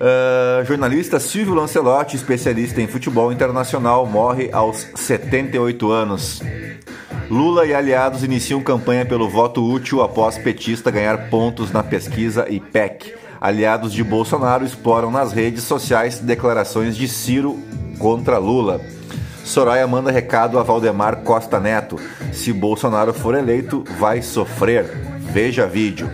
Uh, 0.00 0.64
jornalista 0.64 1.20
Silvio 1.20 1.54
Lancelotti, 1.54 2.16
especialista 2.16 2.80
em 2.80 2.88
futebol 2.88 3.32
internacional, 3.32 4.04
morre 4.04 4.50
aos 4.52 4.86
78 4.96 5.90
anos. 5.90 6.40
Lula 7.30 7.66
e 7.66 7.74
aliados 7.74 8.24
iniciam 8.24 8.62
campanha 8.62 9.04
pelo 9.04 9.28
voto 9.28 9.62
útil 9.62 10.02
após 10.02 10.38
petista 10.38 10.90
ganhar 10.90 11.28
pontos 11.28 11.70
na 11.70 11.82
pesquisa 11.82 12.48
IPEC. 12.48 13.14
Aliados 13.38 13.92
de 13.92 14.02
Bolsonaro 14.02 14.64
exploram 14.64 15.10
nas 15.10 15.32
redes 15.32 15.64
sociais 15.64 16.20
declarações 16.20 16.96
de 16.96 17.06
Ciro 17.06 17.58
contra 17.98 18.38
Lula. 18.38 18.80
Soraya 19.44 19.86
manda 19.86 20.10
recado 20.10 20.58
a 20.58 20.62
Valdemar 20.62 21.18
Costa 21.18 21.60
Neto. 21.60 21.96
Se 22.32 22.50
Bolsonaro 22.50 23.12
for 23.12 23.34
eleito, 23.34 23.84
vai 23.98 24.22
sofrer. 24.22 24.84
Veja 25.20 25.66
vídeo. 25.66 26.10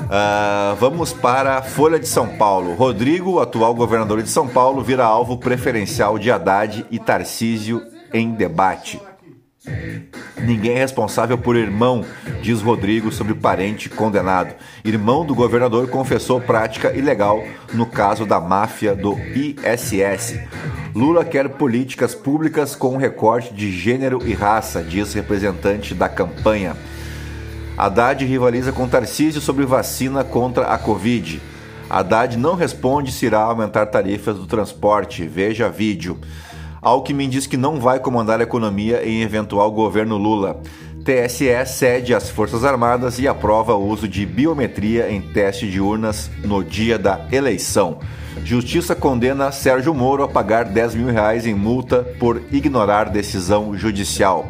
Uh, 0.00 0.74
vamos 0.80 1.12
para 1.12 1.58
a 1.58 1.62
Folha 1.62 1.98
de 1.98 2.08
São 2.08 2.26
Paulo. 2.36 2.74
Rodrigo, 2.74 3.38
atual 3.38 3.72
governador 3.72 4.20
de 4.20 4.28
São 4.28 4.48
Paulo, 4.48 4.82
vira 4.82 5.04
alvo 5.04 5.38
preferencial 5.38 6.18
de 6.18 6.30
Haddad 6.30 6.84
e 6.90 6.98
Tarcísio 6.98 7.80
em 8.12 8.32
debate. 8.32 9.00
Ninguém 10.38 10.74
é 10.74 10.78
responsável 10.78 11.38
por 11.38 11.56
irmão, 11.56 12.04
diz 12.42 12.60
Rodrigo 12.60 13.10
sobre 13.10 13.34
parente 13.34 13.88
condenado. 13.88 14.54
Irmão 14.84 15.24
do 15.24 15.34
governador 15.34 15.88
confessou 15.88 16.40
prática 16.40 16.92
ilegal 16.92 17.42
no 17.72 17.86
caso 17.86 18.26
da 18.26 18.38
máfia 18.38 18.94
do 18.94 19.16
ISS. 19.34 20.38
Lula 20.94 21.24
quer 21.24 21.48
políticas 21.48 22.14
públicas 22.14 22.76
com 22.76 22.96
recorte 22.96 23.54
de 23.54 23.72
gênero 23.72 24.20
e 24.26 24.34
raça, 24.34 24.82
diz 24.82 25.14
representante 25.14 25.94
da 25.94 26.08
campanha. 26.08 26.76
Haddad 27.76 28.24
rivaliza 28.24 28.70
com 28.70 28.86
Tarcísio 28.86 29.40
sobre 29.40 29.64
vacina 29.64 30.22
contra 30.22 30.66
a 30.66 30.78
Covid. 30.78 31.40
Haddad 31.88 32.36
não 32.36 32.54
responde 32.54 33.10
se 33.10 33.26
irá 33.26 33.40
aumentar 33.40 33.86
tarifas 33.86 34.36
do 34.36 34.46
transporte. 34.46 35.26
Veja 35.26 35.68
vídeo. 35.68 36.18
Alckmin 36.84 37.30
diz 37.30 37.46
que 37.46 37.56
não 37.56 37.80
vai 37.80 37.98
comandar 37.98 38.40
a 38.40 38.42
economia 38.42 39.02
em 39.08 39.22
eventual 39.22 39.72
governo 39.72 40.18
Lula. 40.18 40.60
TSE 41.02 41.66
cede 41.66 42.14
às 42.14 42.28
Forças 42.28 42.62
Armadas 42.62 43.18
e 43.18 43.26
aprova 43.26 43.74
o 43.74 43.88
uso 43.88 44.06
de 44.06 44.26
biometria 44.26 45.10
em 45.10 45.20
teste 45.20 45.68
de 45.68 45.80
urnas 45.80 46.30
no 46.44 46.62
dia 46.62 46.98
da 46.98 47.26
eleição. 47.32 47.98
Justiça 48.44 48.94
condena 48.94 49.50
Sérgio 49.50 49.94
Moro 49.94 50.22
a 50.22 50.28
pagar 50.28 50.66
10 50.66 50.94
mil 50.94 51.06
reais 51.08 51.46
em 51.46 51.54
multa 51.54 52.02
por 52.18 52.42
ignorar 52.52 53.08
decisão 53.08 53.76
judicial. 53.76 54.46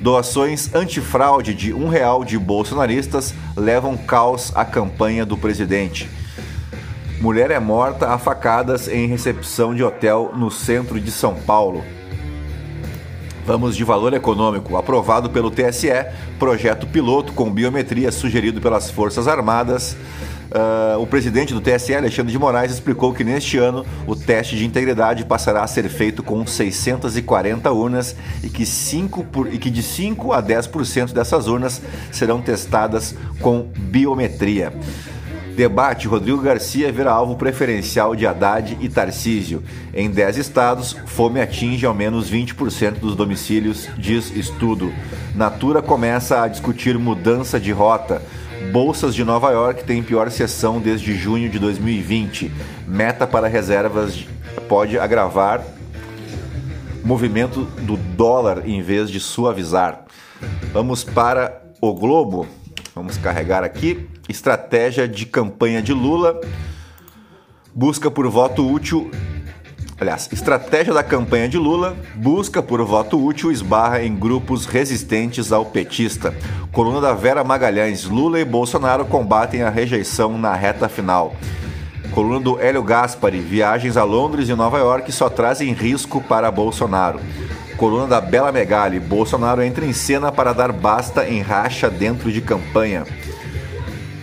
Doações 0.00 0.72
antifraude 0.74 1.54
de 1.54 1.72
um 1.72 1.88
real 1.88 2.24
de 2.24 2.38
bolsonaristas 2.38 3.34
levam 3.56 3.96
caos 3.96 4.52
à 4.54 4.64
campanha 4.64 5.26
do 5.26 5.36
presidente. 5.36 6.08
Mulher 7.20 7.50
é 7.50 7.58
morta 7.58 8.08
a 8.08 8.18
facadas 8.18 8.88
em 8.88 9.06
recepção 9.06 9.74
de 9.74 9.82
hotel 9.82 10.32
no 10.36 10.50
centro 10.50 11.00
de 11.00 11.10
São 11.10 11.34
Paulo. 11.34 11.82
Vamos 13.46 13.76
de 13.76 13.84
valor 13.84 14.14
econômico. 14.14 14.76
Aprovado 14.76 15.30
pelo 15.30 15.50
TSE, 15.50 15.88
projeto 16.38 16.86
piloto 16.86 17.32
com 17.32 17.50
biometria 17.50 18.10
sugerido 18.10 18.60
pelas 18.60 18.90
Forças 18.90 19.28
Armadas 19.28 19.96
Uh, 20.54 21.00
o 21.00 21.06
presidente 21.06 21.52
do 21.52 21.60
TSE, 21.60 21.92
Alexandre 21.96 22.30
de 22.30 22.38
Moraes, 22.38 22.70
explicou 22.70 23.12
que 23.12 23.24
neste 23.24 23.58
ano 23.58 23.84
o 24.06 24.14
teste 24.14 24.56
de 24.56 24.64
integridade 24.64 25.24
passará 25.24 25.64
a 25.64 25.66
ser 25.66 25.88
feito 25.88 26.22
com 26.22 26.46
640 26.46 27.72
urnas 27.72 28.14
e 28.40 28.48
que, 28.48 28.64
5 28.64 29.24
por, 29.24 29.52
e 29.52 29.58
que 29.58 29.68
de 29.68 29.82
5 29.82 30.32
a 30.32 30.40
10% 30.40 31.12
dessas 31.12 31.48
urnas 31.48 31.82
serão 32.12 32.40
testadas 32.40 33.16
com 33.40 33.66
biometria. 33.76 34.72
Debate: 35.54 36.08
Rodrigo 36.08 36.42
Garcia 36.42 36.90
vira 36.90 37.12
alvo 37.12 37.36
preferencial 37.36 38.16
de 38.16 38.26
Haddad 38.26 38.76
e 38.80 38.88
Tarcísio. 38.88 39.62
Em 39.92 40.10
10 40.10 40.38
estados, 40.38 40.96
fome 41.06 41.40
atinge 41.40 41.86
ao 41.86 41.94
menos 41.94 42.30
20% 42.30 42.98
dos 42.98 43.14
domicílios, 43.14 43.88
diz 43.96 44.34
estudo. 44.34 44.92
Natura 45.34 45.80
começa 45.80 46.42
a 46.42 46.48
discutir 46.48 46.98
mudança 46.98 47.60
de 47.60 47.70
rota. 47.70 48.20
Bolsas 48.72 49.14
de 49.14 49.24
Nova 49.24 49.50
York 49.50 49.84
têm 49.84 50.02
pior 50.02 50.30
sessão 50.30 50.80
desde 50.80 51.14
junho 51.14 51.48
de 51.48 51.58
2020. 51.58 52.50
Meta 52.86 53.26
para 53.26 53.46
reservas 53.46 54.24
pode 54.68 54.98
agravar 54.98 55.62
movimento 57.04 57.64
do 57.82 57.96
dólar 57.96 58.66
em 58.66 58.80
vez 58.80 59.10
de 59.10 59.20
suavizar. 59.20 60.04
Vamos 60.72 61.04
para 61.04 61.62
o 61.80 61.92
Globo. 61.92 62.46
Vamos 62.94 63.16
carregar 63.18 63.62
aqui. 63.62 64.08
Estratégia 64.28 65.06
de 65.06 65.26
campanha 65.26 65.82
de 65.82 65.92
Lula. 65.92 66.40
Busca 67.74 68.10
por 68.10 68.26
voto 68.28 68.66
útil. 68.66 69.10
Aliás, 70.00 70.28
estratégia 70.32 70.94
da 70.94 71.02
campanha 71.02 71.48
de 71.48 71.58
Lula, 71.58 71.94
busca 72.16 72.62
por 72.62 72.82
voto 72.84 73.22
útil 73.22 73.52
esbarra 73.52 74.02
em 74.02 74.14
grupos 74.14 74.66
resistentes 74.66 75.52
ao 75.52 75.66
petista. 75.66 76.34
Coluna 76.72 77.00
da 77.00 77.12
Vera 77.12 77.44
Magalhães, 77.44 78.04
Lula 78.04 78.40
e 78.40 78.44
Bolsonaro 78.44 79.04
combatem 79.04 79.62
a 79.62 79.70
rejeição 79.70 80.36
na 80.38 80.54
reta 80.54 80.88
final. 80.88 81.36
Coluna 82.10 82.40
do 82.40 82.58
Hélio 82.58 82.82
Gaspari, 82.82 83.40
viagens 83.40 83.96
a 83.96 84.04
Londres 84.04 84.48
e 84.48 84.54
Nova 84.54 84.78
York 84.78 85.12
só 85.12 85.28
trazem 85.28 85.72
risco 85.72 86.20
para 86.20 86.50
Bolsonaro. 86.50 87.20
Coluna 87.76 88.06
da 88.06 88.20
Bela 88.20 88.50
Megali, 88.50 88.98
Bolsonaro 88.98 89.62
entra 89.62 89.84
em 89.84 89.92
cena 89.92 90.32
para 90.32 90.52
dar 90.52 90.72
basta 90.72 91.28
em 91.28 91.40
racha 91.42 91.90
dentro 91.90 92.32
de 92.32 92.40
campanha. 92.40 93.04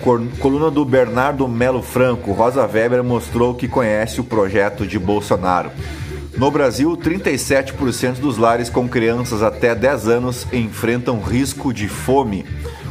Coluna 0.02 0.72
do 0.72 0.84
Bernardo 0.84 1.48
Melo 1.48 1.84
Franco. 1.84 2.32
Rosa 2.32 2.66
Weber 2.66 3.04
mostrou 3.04 3.54
que 3.54 3.68
conhece 3.68 4.20
o 4.20 4.24
projeto 4.24 4.86
de 4.88 4.98
Bolsonaro. 4.98 5.72
No 6.36 6.50
Brasil, 6.50 6.98
37% 6.98 8.20
dos 8.20 8.38
lares 8.38 8.68
com 8.68 8.90
crianças 8.90 9.44
até 9.44 9.76
10 9.76 10.08
anos 10.08 10.48
enfrentam 10.52 11.22
risco 11.22 11.72
de 11.72 11.88
fome. 11.88 12.46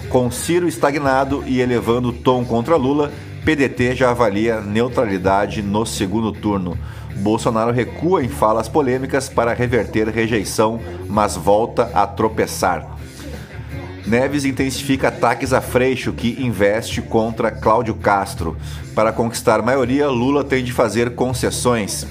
Com 0.08 0.30
Ciro 0.30 0.68
estagnado 0.68 1.42
e 1.46 1.60
elevando 1.60 2.10
o 2.10 2.12
tom 2.12 2.44
contra 2.44 2.76
Lula, 2.76 3.10
PDT 3.44 3.96
já 3.96 4.10
avalia 4.10 4.60
neutralidade 4.60 5.62
no 5.62 5.84
segundo 5.84 6.30
turno. 6.30 6.78
Bolsonaro 7.16 7.72
recua 7.72 8.22
em 8.22 8.28
falas 8.28 8.68
polêmicas 8.68 9.28
para 9.28 9.52
reverter 9.52 10.08
rejeição, 10.08 10.80
mas 11.08 11.36
volta 11.36 11.90
a 11.92 12.06
tropeçar. 12.06 12.98
Neves 14.06 14.44
intensifica 14.44 15.08
ataques 15.08 15.52
a 15.52 15.60
Freixo, 15.60 16.12
que 16.12 16.42
investe 16.42 17.02
contra 17.02 17.50
Cláudio 17.50 17.94
Castro. 17.94 18.56
Para 18.94 19.12
conquistar 19.12 19.62
maioria, 19.62 20.08
Lula 20.08 20.42
tem 20.42 20.64
de 20.64 20.72
fazer 20.72 21.14
concessões. 21.14 22.06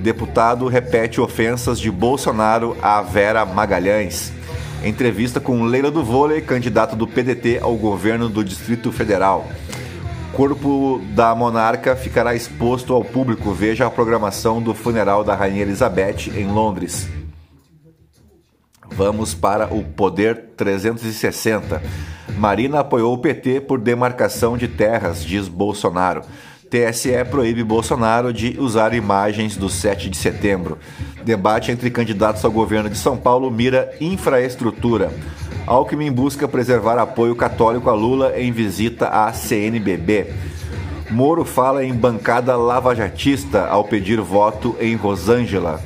Deputado 0.00 0.66
repete 0.66 1.20
ofensas 1.20 1.78
de 1.78 1.90
Bolsonaro 1.90 2.76
a 2.82 3.02
Vera 3.02 3.44
Magalhães. 3.44 4.32
Entrevista 4.84 5.38
com 5.38 5.62
Leila 5.62 5.90
do 5.90 6.02
Vôlei, 6.02 6.40
candidata 6.40 6.96
do 6.96 7.06
PDT 7.06 7.60
ao 7.62 7.76
governo 7.76 8.28
do 8.28 8.44
Distrito 8.44 8.90
Federal. 8.90 9.46
Corpo 10.32 11.00
da 11.14 11.34
monarca 11.34 11.94
ficará 11.94 12.34
exposto 12.34 12.94
ao 12.94 13.04
público. 13.04 13.52
Veja 13.52 13.86
a 13.86 13.90
programação 13.90 14.60
do 14.60 14.74
funeral 14.74 15.22
da 15.22 15.34
Rainha 15.34 15.62
Elizabeth 15.62 16.32
em 16.34 16.46
Londres. 16.46 17.06
Vamos 18.96 19.34
para 19.34 19.72
o 19.72 19.82
Poder 19.82 20.50
360. 20.56 21.82
Marina 22.36 22.80
apoiou 22.80 23.14
o 23.14 23.18
PT 23.18 23.62
por 23.62 23.78
demarcação 23.78 24.56
de 24.56 24.68
terras, 24.68 25.24
diz 25.24 25.48
Bolsonaro. 25.48 26.22
TSE 26.68 27.24
proíbe 27.30 27.62
Bolsonaro 27.62 28.32
de 28.32 28.56
usar 28.58 28.94
imagens 28.94 29.56
do 29.56 29.68
7 29.68 30.08
de 30.08 30.16
setembro. 30.16 30.78
Debate 31.24 31.70
entre 31.70 31.90
candidatos 31.90 32.44
ao 32.44 32.50
governo 32.50 32.88
de 32.88 32.96
São 32.96 33.16
Paulo 33.16 33.50
mira 33.50 33.94
infraestrutura. 34.00 35.10
Alckmin 35.66 36.10
busca 36.10 36.48
preservar 36.48 36.98
apoio 36.98 37.34
católico 37.34 37.88
a 37.88 37.94
Lula 37.94 38.38
em 38.38 38.52
visita 38.52 39.08
à 39.08 39.32
CNBB. 39.32 40.32
Moro 41.10 41.44
fala 41.44 41.84
em 41.84 41.92
bancada 41.92 42.56
lavajatista 42.56 43.66
ao 43.66 43.84
pedir 43.84 44.20
voto 44.20 44.76
em 44.80 44.96
Rosângela 44.96 45.82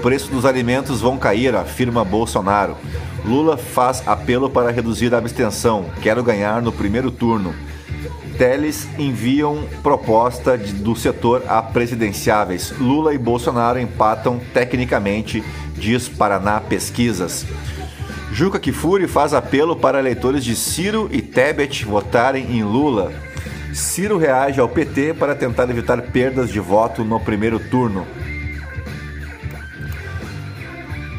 preço 0.00 0.30
dos 0.30 0.44
alimentos 0.44 1.00
vão 1.00 1.16
cair, 1.16 1.54
afirma 1.54 2.04
Bolsonaro. 2.04 2.76
Lula 3.24 3.56
faz 3.56 4.02
apelo 4.06 4.50
para 4.50 4.70
reduzir 4.70 5.14
a 5.14 5.18
abstenção. 5.18 5.86
Quero 6.00 6.22
ganhar 6.22 6.60
no 6.60 6.72
primeiro 6.72 7.10
turno. 7.10 7.54
Teles 8.36 8.88
enviam 8.98 9.64
proposta 9.82 10.56
de, 10.58 10.72
do 10.72 10.96
setor 10.96 11.44
a 11.46 11.62
presidenciáveis. 11.62 12.74
Lula 12.80 13.14
e 13.14 13.18
Bolsonaro 13.18 13.78
empatam 13.78 14.40
tecnicamente, 14.52 15.44
diz 15.76 16.08
Paraná 16.08 16.60
Pesquisas. 16.60 17.46
Juca 18.32 18.58
Kifuri 18.58 19.06
faz 19.06 19.34
apelo 19.34 19.76
para 19.76 19.98
eleitores 19.98 20.42
de 20.42 20.56
Ciro 20.56 21.08
e 21.12 21.20
Tebet 21.20 21.84
votarem 21.84 22.56
em 22.56 22.64
Lula. 22.64 23.12
Ciro 23.74 24.18
reage 24.18 24.58
ao 24.58 24.68
PT 24.68 25.14
para 25.14 25.34
tentar 25.34 25.68
evitar 25.68 26.00
perdas 26.02 26.50
de 26.50 26.58
voto 26.58 27.04
no 27.04 27.20
primeiro 27.20 27.58
turno. 27.58 28.06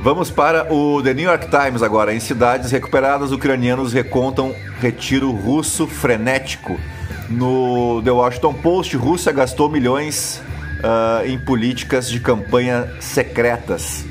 Vamos 0.04 0.30
para 0.30 0.68
o 0.70 1.02
The 1.02 1.14
New 1.14 1.24
York 1.24 1.48
Times 1.48 1.82
agora. 1.82 2.14
Em 2.14 2.20
cidades 2.20 2.70
recuperadas, 2.72 3.32
ucranianos 3.32 3.94
recontam 3.94 4.54
retiro 4.82 5.32
russo 5.32 5.88
frenético. 5.88 6.78
No 7.30 8.02
The 8.04 8.12
Washington 8.12 8.54
Post, 8.56 8.98
Rússia 8.98 9.32
gastou 9.32 9.70
milhões 9.70 10.42
uh, 10.80 11.26
em 11.26 11.40
políticas 11.40 12.10
de 12.10 12.20
campanha 12.20 12.92
secretas. 13.00 14.04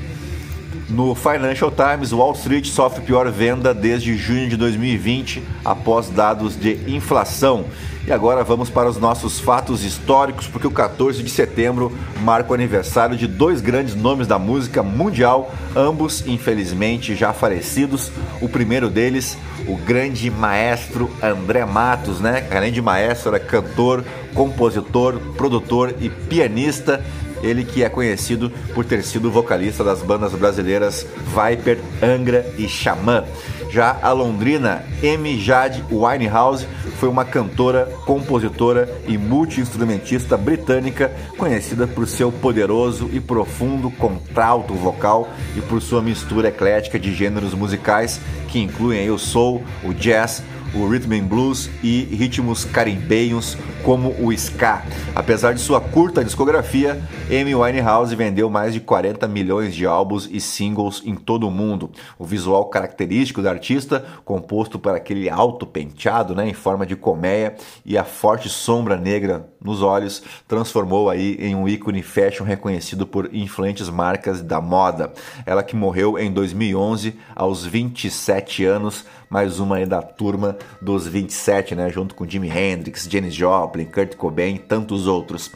No 0.89 1.15
Financial 1.15 1.71
Times, 1.71 2.11
Wall 2.11 2.33
Street 2.33 2.65
sofre 2.67 3.01
pior 3.01 3.31
venda 3.31 3.73
desde 3.73 4.15
junho 4.17 4.49
de 4.49 4.57
2020, 4.57 5.41
após 5.63 6.09
dados 6.09 6.59
de 6.59 6.73
inflação. 6.87 7.65
E 8.05 8.11
agora 8.11 8.43
vamos 8.43 8.69
para 8.69 8.89
os 8.89 8.97
nossos 8.97 9.39
fatos 9.39 9.85
históricos, 9.85 10.45
porque 10.45 10.67
o 10.67 10.71
14 10.71 11.23
de 11.23 11.29
setembro 11.29 11.89
marca 12.21 12.51
o 12.51 12.53
aniversário 12.53 13.15
de 13.15 13.25
dois 13.27 13.61
grandes 13.61 13.95
nomes 13.95 14.27
da 14.27 14.37
música 14.37 14.83
mundial, 14.83 15.53
ambos 15.73 16.27
infelizmente 16.27 17.15
já 17.15 17.31
falecidos. 17.31 18.11
O 18.41 18.49
primeiro 18.49 18.89
deles, 18.89 19.37
o 19.65 19.77
grande 19.77 20.29
maestro 20.29 21.09
André 21.21 21.63
Matos, 21.63 22.19
né? 22.19 22.45
Além 22.51 22.73
de 22.73 22.81
maestro, 22.81 23.29
era 23.29 23.39
cantor, 23.39 24.03
compositor, 24.33 25.17
produtor 25.37 25.95
e 26.01 26.09
pianista. 26.09 27.01
Ele 27.43 27.63
que 27.63 27.83
é 27.83 27.89
conhecido 27.89 28.49
por 28.73 28.83
ter 28.83 29.03
sido 29.03 29.29
vocalista 29.29 29.83
das 29.83 30.01
bandas 30.01 30.33
brasileiras 30.33 31.05
Viper, 31.27 31.77
Angra 32.01 32.51
e 32.57 32.67
Xamã. 32.67 33.25
Já 33.69 33.97
a 34.01 34.11
londrina 34.11 34.83
Amy 35.03 35.39
Jade 35.39 35.83
Winehouse 35.91 36.67
foi 36.99 37.09
uma 37.09 37.25
cantora, 37.25 37.85
compositora 38.05 38.87
e 39.07 39.17
multi-instrumentista 39.17 40.37
britânica 40.37 41.11
conhecida 41.37 41.87
por 41.87 42.07
seu 42.07 42.31
poderoso 42.31 43.09
e 43.11 43.19
profundo 43.19 43.89
contralto 43.91 44.73
vocal 44.75 45.27
e 45.57 45.61
por 45.61 45.81
sua 45.81 46.01
mistura 46.01 46.49
eclética 46.49 46.99
de 46.99 47.13
gêneros 47.13 47.53
musicais 47.53 48.21
que 48.47 48.59
incluem 48.59 49.09
o 49.09 49.17
soul, 49.17 49.63
o 49.83 49.91
jazz, 49.91 50.43
o 50.73 50.87
rhythm 50.87 51.13
and 51.13 51.25
blues 51.25 51.69
e 51.83 52.03
ritmos 52.03 52.65
caribenhos 52.65 53.57
como 53.83 54.15
o 54.19 54.31
ska. 54.33 54.83
Apesar 55.15 55.53
de 55.53 55.61
sua 55.61 55.79
curta 55.79 56.23
discografia, 56.23 57.01
Amy 57.27 57.53
Winehouse 57.53 58.15
vendeu 58.15 58.49
mais 58.49 58.73
de 58.73 58.79
40 58.79 59.27
milhões 59.27 59.75
de 59.75 59.85
álbuns 59.85 60.27
e 60.31 60.39
singles 60.39 61.01
em 61.05 61.15
todo 61.15 61.47
o 61.47 61.51
mundo. 61.51 61.91
O 62.17 62.25
visual 62.25 62.65
característico 62.65 63.41
da 63.41 63.51
artista, 63.51 64.05
composto 64.25 64.79
por 64.79 64.95
aquele 64.95 65.29
alto 65.29 65.65
penteado, 65.65 66.33
né, 66.33 66.47
em 66.47 66.53
forma 66.53 66.85
de 66.85 66.95
colmeia 66.95 67.55
e 67.85 67.97
a 67.97 68.03
forte 68.03 68.49
sombra 68.49 68.97
negra 68.97 69.49
nos 69.61 69.81
olhos, 69.81 70.23
transformou 70.47 71.09
aí 71.09 71.37
em 71.39 71.55
um 71.55 71.67
ícone 71.67 72.01
fashion 72.01 72.43
reconhecido 72.43 73.05
por 73.05 73.33
influentes 73.33 73.89
marcas 73.89 74.41
da 74.41 74.59
moda. 74.59 75.13
Ela 75.45 75.63
que 75.63 75.75
morreu 75.75 76.17
em 76.17 76.31
2011 76.31 77.15
aos 77.35 77.65
27 77.65 78.65
anos 78.65 79.05
mais 79.33 79.59
uma 79.59 79.77
aí 79.77 79.85
da 79.87 79.99
turma 79.99 80.55
dos 80.79 81.07
27, 81.07 81.73
né? 81.73 81.89
Junto 81.89 82.13
com 82.13 82.23
Jimi 82.23 82.47
Hendrix, 82.47 83.07
Janis 83.09 83.33
Joplin, 83.33 83.85
Kurt 83.85 84.15
Cobain 84.15 84.53
e 84.53 84.59
tantos 84.59 85.07
outros. 85.07 85.49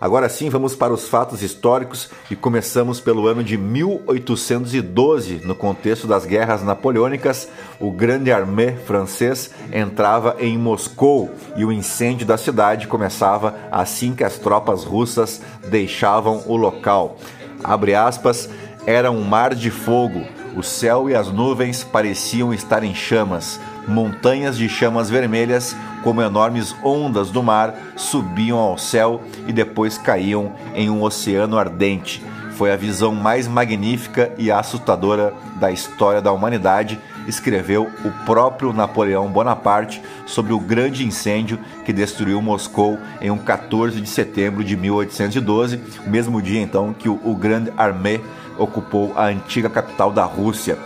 Agora 0.00 0.28
sim, 0.28 0.48
vamos 0.48 0.76
para 0.76 0.92
os 0.92 1.08
fatos 1.08 1.42
históricos 1.42 2.10
e 2.30 2.36
começamos 2.36 3.00
pelo 3.00 3.26
ano 3.26 3.42
de 3.42 3.58
1812. 3.58 5.40
No 5.44 5.56
contexto 5.56 6.06
das 6.06 6.24
guerras 6.24 6.62
napoleônicas, 6.62 7.48
o 7.80 7.90
Grande 7.90 8.30
Armée 8.30 8.76
francês 8.86 9.50
entrava 9.72 10.36
em 10.38 10.56
Moscou 10.56 11.28
e 11.56 11.64
o 11.64 11.72
incêndio 11.72 12.24
da 12.24 12.38
cidade 12.38 12.86
começava 12.86 13.56
assim 13.72 14.14
que 14.14 14.22
as 14.22 14.38
tropas 14.38 14.84
russas 14.84 15.42
deixavam 15.68 16.44
o 16.46 16.54
local. 16.54 17.16
Abre 17.64 17.96
aspas, 17.96 18.48
era 18.86 19.10
um 19.10 19.24
mar 19.24 19.56
de 19.56 19.72
fogo. 19.72 20.37
O 20.58 20.62
céu 20.64 21.08
e 21.08 21.14
as 21.14 21.30
nuvens 21.30 21.84
pareciam 21.84 22.52
estar 22.52 22.82
em 22.82 22.92
chamas. 22.92 23.60
Montanhas 23.86 24.58
de 24.58 24.68
chamas 24.68 25.08
vermelhas 25.08 25.76
como 26.02 26.20
enormes 26.20 26.74
ondas 26.82 27.30
do 27.30 27.44
mar, 27.44 27.72
subiam 27.94 28.58
ao 28.58 28.76
céu 28.76 29.22
e 29.46 29.52
depois 29.52 29.96
caíam 29.96 30.52
em 30.74 30.90
um 30.90 31.00
oceano 31.04 31.56
ardente. 31.56 32.24
Foi 32.56 32.72
a 32.72 32.76
visão 32.76 33.14
mais 33.14 33.46
magnífica 33.46 34.32
e 34.36 34.50
assustadora 34.50 35.32
da 35.60 35.70
história 35.70 36.20
da 36.20 36.32
humanidade, 36.32 36.98
escreveu 37.28 37.90
o 38.04 38.10
próprio 38.24 38.72
Napoleão 38.72 39.28
Bonaparte 39.28 40.02
sobre 40.26 40.52
o 40.52 40.58
grande 40.58 41.06
incêndio 41.06 41.58
que 41.84 41.92
destruiu 41.92 42.40
Moscou 42.40 42.98
em 43.20 43.30
um 43.30 43.38
14 43.38 44.00
de 44.00 44.08
setembro 44.08 44.64
de 44.64 44.76
1812, 44.76 45.80
o 46.06 46.10
mesmo 46.10 46.40
dia 46.40 46.60
então 46.60 46.94
que 46.94 47.08
o, 47.08 47.36
Grande 47.38 47.72
Armée 47.76 48.20
ocupou 48.58 49.12
a 49.14 49.26
antiga 49.26 49.68
capital 49.68 50.10
da 50.10 50.24
Rússia. 50.24 50.78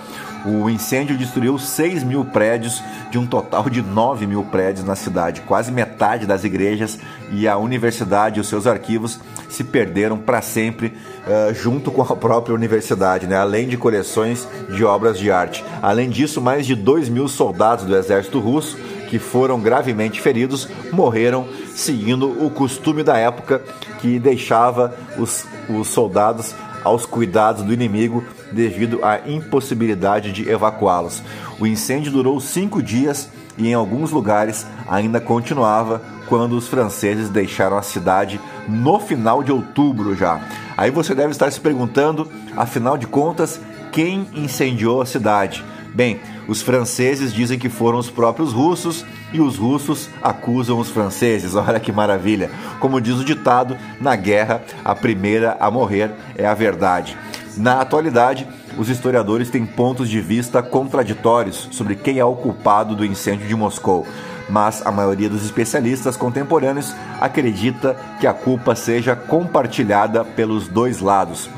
O 0.44 0.68
incêndio 0.68 1.16
destruiu 1.16 1.56
6 1.56 2.02
mil 2.02 2.24
prédios 2.24 2.82
de 3.12 3.18
um 3.18 3.24
total 3.24 3.70
de 3.70 3.80
9 3.80 4.26
mil 4.26 4.42
prédios 4.42 4.84
na 4.84 4.96
cidade. 4.96 5.40
Quase 5.42 5.70
metade 5.70 6.26
das 6.26 6.42
igrejas 6.42 6.98
e 7.30 7.46
a 7.46 7.56
universidade 7.56 8.38
e 8.38 8.40
os 8.40 8.48
seus 8.48 8.66
arquivos 8.66 9.20
se 9.52 9.64
perderam 9.64 10.16
para 10.18 10.40
sempre 10.40 10.94
uh, 11.26 11.54
junto 11.54 11.90
com 11.90 12.02
a 12.02 12.16
própria 12.16 12.54
universidade, 12.54 13.26
né? 13.26 13.36
além 13.36 13.68
de 13.68 13.76
coleções 13.76 14.48
de 14.74 14.84
obras 14.84 15.18
de 15.18 15.30
arte. 15.30 15.64
Além 15.82 16.08
disso, 16.08 16.40
mais 16.40 16.66
de 16.66 16.74
2 16.74 17.08
mil 17.08 17.28
soldados 17.28 17.84
do 17.84 17.96
exército 17.96 18.40
russo 18.40 18.76
que 19.08 19.18
foram 19.18 19.60
gravemente 19.60 20.22
feridos 20.22 20.66
morreram 20.90 21.46
seguindo 21.74 22.44
o 22.44 22.50
costume 22.50 23.02
da 23.02 23.18
época 23.18 23.62
que 24.00 24.18
deixava 24.18 24.96
os, 25.18 25.44
os 25.68 25.88
soldados 25.88 26.54
aos 26.82 27.04
cuidados 27.04 27.62
do 27.62 27.74
inimigo 27.74 28.24
devido 28.50 29.00
à 29.02 29.20
impossibilidade 29.28 30.32
de 30.32 30.48
evacuá-los. 30.48 31.22
O 31.60 31.66
incêndio 31.66 32.10
durou 32.10 32.40
cinco 32.40 32.82
dias 32.82 33.28
e 33.56 33.68
em 33.68 33.74
alguns 33.74 34.10
lugares 34.10 34.66
ainda 34.88 35.20
continuava 35.20 36.02
quando 36.28 36.56
os 36.56 36.68
franceses 36.68 37.28
deixaram 37.28 37.76
a 37.76 37.82
cidade 37.82 38.40
no 38.68 38.98
final 38.98 39.42
de 39.42 39.52
outubro 39.52 40.16
já. 40.16 40.40
Aí 40.76 40.90
você 40.90 41.14
deve 41.14 41.32
estar 41.32 41.50
se 41.50 41.60
perguntando, 41.60 42.30
afinal 42.56 42.96
de 42.96 43.06
contas, 43.06 43.60
quem 43.90 44.26
incendiou 44.34 45.02
a 45.02 45.06
cidade? 45.06 45.64
Bem, 45.94 46.20
os 46.48 46.62
franceses 46.62 47.34
dizem 47.34 47.58
que 47.58 47.68
foram 47.68 47.98
os 47.98 48.08
próprios 48.08 48.52
russos 48.52 49.04
e 49.30 49.40
os 49.40 49.58
russos 49.58 50.08
acusam 50.22 50.78
os 50.78 50.88
franceses. 50.88 51.54
Olha 51.56 51.78
que 51.78 51.92
maravilha! 51.92 52.50
Como 52.80 53.00
diz 53.00 53.16
o 53.16 53.24
ditado, 53.24 53.76
na 54.00 54.16
guerra 54.16 54.62
a 54.82 54.94
primeira 54.94 55.56
a 55.60 55.70
morrer 55.70 56.10
é 56.34 56.46
a 56.46 56.54
verdade. 56.54 57.16
Na 57.56 57.82
atualidade, 57.82 58.48
os 58.78 58.88
historiadores 58.88 59.50
têm 59.50 59.66
pontos 59.66 60.08
de 60.08 60.20
vista 60.20 60.62
contraditórios 60.62 61.68
sobre 61.70 61.94
quem 61.94 62.18
é 62.18 62.24
o 62.24 62.34
culpado 62.34 62.96
do 62.96 63.04
incêndio 63.04 63.46
de 63.46 63.54
Moscou, 63.54 64.06
mas 64.48 64.84
a 64.84 64.90
maioria 64.90 65.28
dos 65.28 65.44
especialistas 65.44 66.16
contemporâneos 66.16 66.94
acredita 67.20 67.96
que 68.20 68.26
a 68.26 68.32
culpa 68.32 68.74
seja 68.74 69.14
compartilhada 69.14 70.24
pelos 70.24 70.68
dois 70.68 71.00
lados. 71.00 71.48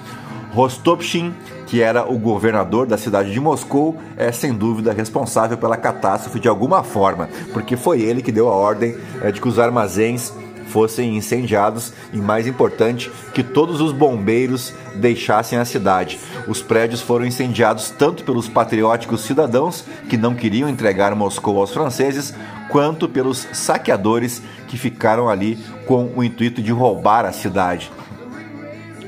Rostopchin, 0.53 1.35
que 1.66 1.83
era 1.83 2.09
o 2.09 2.16
governador 2.18 2.87
da 2.87 2.96
cidade 2.96 3.33
de 3.33 3.40
Moscou, 3.40 3.98
é 4.16 4.31
sem 4.31 4.53
dúvida 4.53 4.92
responsável 4.92 5.59
pela 5.59 5.77
catástrofe 5.77 6.38
de 6.38 6.48
alguma 6.48 6.85
forma, 6.85 7.29
porque 7.53 7.77
foi 7.77 8.00
ele 8.03 8.22
que 8.22 8.31
deu 8.31 8.48
a 8.48 8.55
ordem 8.55 8.96
eh, 9.20 9.33
de 9.33 9.40
que 9.40 9.48
os 9.48 9.59
armazéns 9.59 10.33
fossem 10.74 11.16
incendiados 11.16 11.92
e, 12.12 12.16
mais 12.16 12.48
importante, 12.48 13.08
que 13.32 13.44
todos 13.44 13.80
os 13.80 13.92
bombeiros 13.92 14.74
deixassem 14.96 15.56
a 15.56 15.64
cidade. 15.64 16.18
Os 16.48 16.60
prédios 16.60 17.00
foram 17.00 17.24
incendiados 17.24 17.90
tanto 17.90 18.24
pelos 18.24 18.48
patrióticos 18.48 19.20
cidadãos 19.20 19.84
que 20.10 20.16
não 20.16 20.34
queriam 20.34 20.68
entregar 20.68 21.14
Moscou 21.14 21.60
aos 21.60 21.72
franceses, 21.72 22.34
quanto 22.70 23.08
pelos 23.08 23.46
saqueadores 23.52 24.42
que 24.66 24.76
ficaram 24.76 25.28
ali 25.28 25.56
com 25.87 26.10
o 26.16 26.24
intuito 26.24 26.60
de 26.60 26.72
roubar 26.72 27.24
a 27.24 27.30
cidade. 27.30 27.92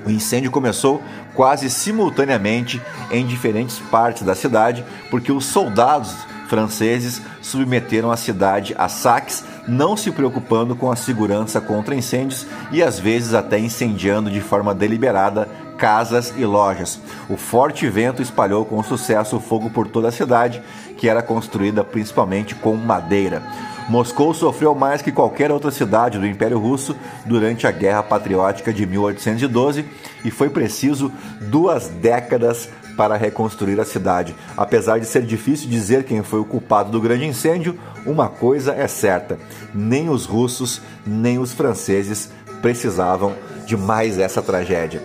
O 0.06 0.10
incêndio 0.10 0.52
começou 0.52 1.02
quase 1.34 1.68
simultaneamente 1.68 2.80
em 3.10 3.26
diferentes 3.26 3.80
partes 3.90 4.22
da 4.22 4.36
cidade, 4.36 4.84
porque 5.10 5.32
os 5.32 5.44
soldados 5.44 6.14
franceses 6.46 7.20
submeteram 7.42 8.10
a 8.10 8.16
cidade 8.16 8.72
a 8.78 8.88
saques, 8.88 9.44
não 9.66 9.96
se 9.96 10.10
preocupando 10.10 10.76
com 10.76 10.90
a 10.90 10.96
segurança 10.96 11.60
contra 11.60 11.94
incêndios 11.94 12.46
e 12.70 12.82
às 12.82 12.98
vezes 12.98 13.34
até 13.34 13.58
incendiando 13.58 14.30
de 14.30 14.40
forma 14.40 14.74
deliberada 14.74 15.48
casas 15.76 16.32
e 16.36 16.44
lojas. 16.44 16.98
O 17.28 17.36
forte 17.36 17.88
vento 17.88 18.22
espalhou 18.22 18.64
com 18.64 18.82
sucesso 18.82 19.36
o 19.36 19.40
fogo 19.40 19.70
por 19.70 19.86
toda 19.86 20.08
a 20.08 20.12
cidade, 20.12 20.62
que 20.96 21.08
era 21.08 21.22
construída 21.22 21.84
principalmente 21.84 22.54
com 22.54 22.74
madeira. 22.74 23.42
Moscou 23.88 24.34
sofreu 24.34 24.74
mais 24.74 25.00
que 25.00 25.12
qualquer 25.12 25.52
outra 25.52 25.70
cidade 25.70 26.18
do 26.18 26.26
Império 26.26 26.58
Russo 26.58 26.96
durante 27.24 27.66
a 27.66 27.70
Guerra 27.70 28.02
Patriótica 28.02 28.72
de 28.72 28.84
1812 28.84 29.84
e 30.24 30.30
foi 30.30 30.50
preciso 30.50 31.12
duas 31.40 31.88
décadas 31.88 32.68
para 32.96 33.16
reconstruir 33.16 33.78
a 33.80 33.84
cidade. 33.84 34.34
Apesar 34.56 34.98
de 34.98 35.06
ser 35.06 35.22
difícil 35.22 35.68
dizer 35.68 36.04
quem 36.04 36.22
foi 36.22 36.40
o 36.40 36.44
culpado 36.44 36.90
do 36.90 37.00
grande 37.00 37.26
incêndio, 37.26 37.78
uma 38.04 38.28
coisa 38.28 38.72
é 38.72 38.86
certa: 38.86 39.38
nem 39.74 40.08
os 40.08 40.24
russos 40.24 40.80
nem 41.06 41.38
os 41.38 41.52
franceses 41.52 42.30
precisavam 42.62 43.34
de 43.66 43.76
mais 43.76 44.18
essa 44.18 44.40
tragédia. 44.40 45.02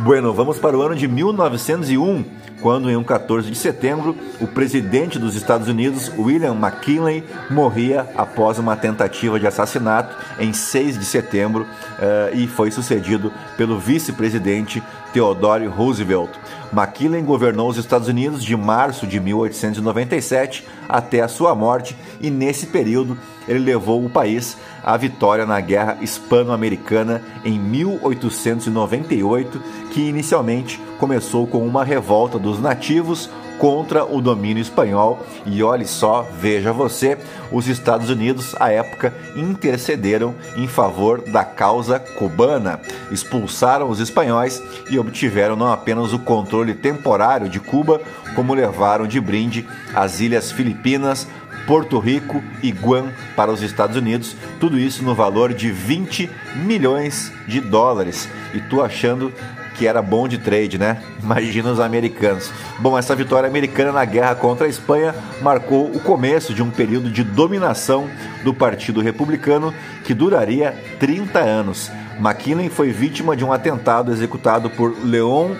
Bueno, 0.00 0.32
vamos 0.32 0.58
para 0.58 0.76
o 0.76 0.82
ano 0.82 0.96
de 0.96 1.06
1901, 1.06 2.24
quando 2.60 2.90
em 2.90 2.96
um 2.96 3.04
14 3.04 3.50
de 3.50 3.56
setembro, 3.56 4.16
o 4.40 4.46
presidente 4.46 5.18
dos 5.18 5.34
Estados 5.34 5.68
Unidos, 5.68 6.12
William 6.18 6.54
McKinley, 6.54 7.24
morria 7.50 8.06
após 8.16 8.58
uma 8.58 8.76
tentativa 8.76 9.40
de 9.40 9.46
assassinato 9.46 10.16
em 10.38 10.52
6 10.52 10.98
de 10.98 11.04
setembro 11.04 11.62
uh, 11.62 12.34
e 12.34 12.46
foi 12.46 12.70
sucedido 12.70 13.32
pelo 13.56 13.78
vice-presidente 13.78 14.82
Theodore 15.12 15.66
Roosevelt. 15.66 16.30
McKinley 16.72 17.22
governou 17.22 17.68
os 17.68 17.76
Estados 17.76 18.08
Unidos 18.08 18.44
de 18.44 18.56
março 18.56 19.06
de 19.06 19.18
1897 19.18 20.66
até 20.88 21.20
a 21.20 21.28
sua 21.28 21.54
morte 21.54 21.96
e 22.20 22.30
nesse 22.30 22.66
período 22.66 23.18
ele 23.48 23.58
levou 23.58 24.04
o 24.04 24.10
país 24.10 24.56
à 24.84 24.96
vitória 24.96 25.44
na 25.44 25.60
Guerra 25.60 25.98
Hispano-Americana 26.00 27.20
em 27.44 27.58
1898, 27.58 29.60
que 29.90 30.00
inicialmente 30.00 30.80
começou 31.00 31.46
com 31.46 31.66
uma 31.66 31.82
revolta 31.82 32.38
dos 32.38 32.60
nativos 32.60 33.30
contra 33.58 34.04
o 34.04 34.20
domínio 34.20 34.60
espanhol. 34.60 35.26
E 35.46 35.62
olhe 35.62 35.86
só, 35.86 36.28
veja 36.38 36.72
você, 36.72 37.16
os 37.50 37.66
Estados 37.66 38.10
Unidos, 38.10 38.54
à 38.60 38.70
época, 38.70 39.12
intercederam 39.34 40.34
em 40.56 40.68
favor 40.68 41.22
da 41.22 41.42
causa 41.42 41.98
cubana. 41.98 42.80
Expulsaram 43.10 43.88
os 43.88 43.98
espanhóis 43.98 44.62
e 44.90 44.98
obtiveram 44.98 45.56
não 45.56 45.72
apenas 45.72 46.12
o 46.12 46.18
controle 46.18 46.74
temporário 46.74 47.48
de 47.48 47.58
Cuba, 47.58 48.00
como 48.36 48.54
levaram 48.54 49.06
de 49.06 49.18
brinde 49.18 49.66
as 49.94 50.20
ilhas 50.20 50.52
Filipinas, 50.52 51.26
Porto 51.66 51.98
Rico 51.98 52.42
e 52.62 52.72
Guam 52.72 53.12
para 53.36 53.50
os 53.50 53.62
Estados 53.62 53.96
Unidos, 53.96 54.34
tudo 54.58 54.78
isso 54.78 55.02
no 55.04 55.14
valor 55.14 55.54
de 55.54 55.70
20 55.70 56.28
milhões 56.56 57.32
de 57.46 57.60
dólares. 57.60 58.28
E 58.52 58.60
tu 58.60 58.82
achando 58.82 59.32
que 59.74 59.86
era 59.86 60.02
bom 60.02 60.28
de 60.28 60.38
trade, 60.38 60.78
né? 60.78 61.02
Imagina 61.22 61.70
os 61.70 61.80
americanos. 61.80 62.50
Bom, 62.78 62.98
essa 62.98 63.14
vitória 63.14 63.48
americana 63.48 63.92
na 63.92 64.04
guerra 64.04 64.34
contra 64.34 64.66
a 64.66 64.70
Espanha 64.70 65.14
marcou 65.40 65.86
o 65.86 66.00
começo 66.00 66.52
de 66.54 66.62
um 66.62 66.70
período 66.70 67.10
de 67.10 67.22
dominação 67.22 68.08
do 68.44 68.52
Partido 68.52 69.00
Republicano 69.00 69.72
que 70.04 70.14
duraria 70.14 70.74
30 70.98 71.38
anos. 71.38 71.90
McKinley 72.18 72.68
foi 72.68 72.90
vítima 72.90 73.34
de 73.34 73.44
um 73.44 73.52
atentado 73.52 74.12
executado 74.12 74.68
por 74.68 74.94
Leon 75.04 75.54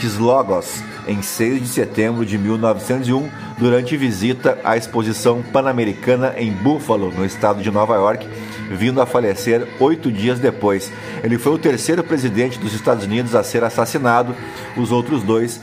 Kislogos 0.00 0.82
em 1.06 1.20
6 1.20 1.62
de 1.62 1.68
setembro 1.68 2.24
de 2.24 2.38
1901, 2.38 3.28
durante 3.58 3.96
visita 3.96 4.58
à 4.64 4.76
exposição 4.76 5.42
pan-americana 5.42 6.34
em 6.38 6.50
Buffalo, 6.50 7.12
no 7.12 7.24
estado 7.26 7.62
de 7.62 7.70
Nova 7.70 7.96
York, 7.96 8.26
vindo 8.70 9.00
a 9.02 9.06
falecer 9.06 9.66
oito 9.78 10.10
dias 10.10 10.38
depois. 10.38 10.90
Ele 11.22 11.36
foi 11.36 11.52
o 11.52 11.58
terceiro 11.58 12.02
presidente 12.02 12.58
dos 12.58 12.72
Estados 12.72 13.04
Unidos 13.04 13.34
a 13.34 13.42
ser 13.42 13.62
assassinado, 13.62 14.34
os 14.76 14.90
outros 14.90 15.22
dois 15.22 15.60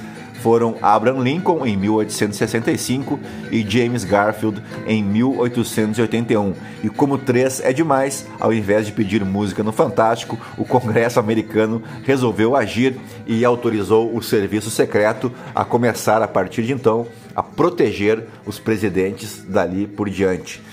foram 0.48 0.78
Abraham 0.82 1.24
Lincoln 1.24 1.66
em 1.66 1.76
1865 1.76 3.20
e 3.52 3.70
James 3.70 4.06
Garfield 4.06 4.64
em 4.88 5.04
1881. 5.04 6.54
E 6.82 6.88
como 6.88 7.18
três 7.18 7.60
é 7.60 7.74
demais, 7.74 8.26
ao 8.40 8.54
invés 8.54 8.86
de 8.86 8.94
pedir 8.94 9.26
música 9.26 9.62
no 9.62 9.74
Fantástico, 9.74 10.40
o 10.58 10.64
Congresso 10.64 11.20
americano 11.20 11.84
resolveu 12.06 12.56
agir 12.56 12.98
e 13.26 13.44
autorizou 13.44 14.16
o 14.16 14.24
serviço 14.24 14.70
secreto 14.70 15.30
a 15.54 15.66
começar 15.66 16.22
a 16.22 16.28
partir 16.30 16.64
de 16.64 16.72
então 16.72 17.08
a 17.36 17.44
proteger 17.44 18.24
os 18.46 18.58
presidentes 18.58 19.44
dali 19.44 19.86
por 19.86 20.10
diante. 20.10 20.64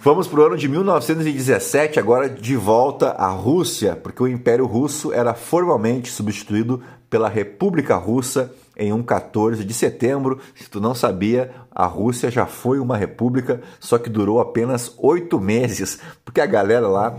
Vamos 0.00 0.26
para 0.26 0.40
o 0.40 0.46
ano 0.46 0.56
de 0.56 0.66
1917, 0.66 1.98
agora 1.98 2.26
de 2.26 2.56
volta 2.56 3.10
à 3.10 3.28
Rússia, 3.28 3.94
porque 3.94 4.22
o 4.22 4.26
Império 4.26 4.64
Russo 4.64 5.12
era 5.12 5.34
formalmente 5.34 6.10
substituído 6.10 6.82
pela 7.10 7.28
República 7.28 7.96
Russa 7.96 8.50
em 8.76 8.92
um 8.92 9.02
14 9.02 9.64
de 9.64 9.74
setembro. 9.74 10.38
Se 10.54 10.68
tu 10.68 10.80
não 10.80 10.94
sabia, 10.94 11.50
a 11.70 11.86
Rússia 11.86 12.30
já 12.30 12.46
foi 12.46 12.78
uma 12.78 12.96
república, 12.96 13.60
só 13.80 13.98
que 13.98 14.10
durou 14.10 14.40
apenas 14.40 14.94
oito 14.98 15.40
meses, 15.40 15.98
porque 16.24 16.40
a 16.40 16.46
galera 16.46 16.88
lá 16.88 17.16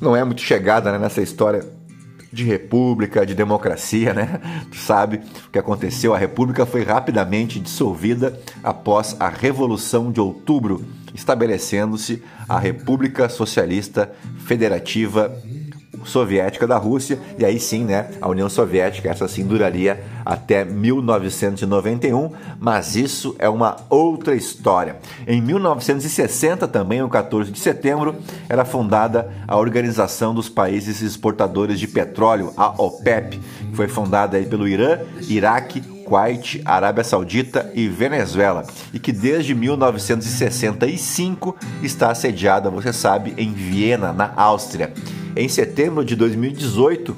não 0.00 0.16
é 0.16 0.24
muito 0.24 0.40
chegada 0.40 0.90
né, 0.90 0.98
nessa 0.98 1.20
história 1.20 1.64
de 2.32 2.44
república, 2.44 3.26
de 3.26 3.34
democracia, 3.34 4.14
né? 4.14 4.40
Tu 4.70 4.76
sabe 4.76 5.20
o 5.46 5.50
que 5.50 5.58
aconteceu? 5.58 6.14
A 6.14 6.18
república 6.18 6.64
foi 6.64 6.84
rapidamente 6.84 7.58
dissolvida 7.58 8.38
após 8.62 9.16
a 9.18 9.28
Revolução 9.28 10.12
de 10.12 10.20
Outubro, 10.20 10.84
estabelecendo-se 11.12 12.22
a 12.48 12.58
República 12.58 13.28
Socialista 13.28 14.12
Federativa 14.46 15.36
soviética 16.04 16.66
da 16.66 16.76
Rússia, 16.76 17.18
e 17.38 17.44
aí 17.44 17.58
sim, 17.58 17.84
né, 17.84 18.10
a 18.20 18.28
União 18.28 18.48
Soviética, 18.48 19.10
essa 19.10 19.28
sim 19.28 19.46
duraria 19.46 20.02
até 20.24 20.64
1991, 20.64 22.30
mas 22.58 22.96
isso 22.96 23.34
é 23.38 23.48
uma 23.48 23.76
outra 23.88 24.34
história. 24.34 24.96
Em 25.26 25.40
1960, 25.40 26.68
também, 26.68 27.02
o 27.02 27.08
14 27.08 27.50
de 27.50 27.58
setembro, 27.58 28.16
era 28.48 28.64
fundada 28.64 29.30
a 29.46 29.56
Organização 29.56 30.34
dos 30.34 30.48
Países 30.48 31.02
Exportadores 31.02 31.78
de 31.78 31.88
Petróleo, 31.88 32.52
a 32.56 32.68
OPEP, 32.82 33.38
que 33.38 33.76
foi 33.76 33.88
fundada 33.88 34.36
aí 34.36 34.46
pelo 34.46 34.68
Irã, 34.68 34.98
Iraque, 35.28 35.82
Kuwait, 36.10 36.60
Arábia 36.64 37.04
Saudita 37.04 37.70
e 37.72 37.86
Venezuela, 37.86 38.64
e 38.92 38.98
que 38.98 39.12
desde 39.12 39.54
1965 39.54 41.56
está 41.82 42.12
sediada, 42.14 42.68
você 42.68 42.92
sabe, 42.92 43.32
em 43.36 43.52
Viena, 43.52 44.12
na 44.12 44.32
Áustria. 44.36 44.92
Em 45.36 45.48
setembro 45.48 46.04
de 46.04 46.16
2018, 46.16 47.16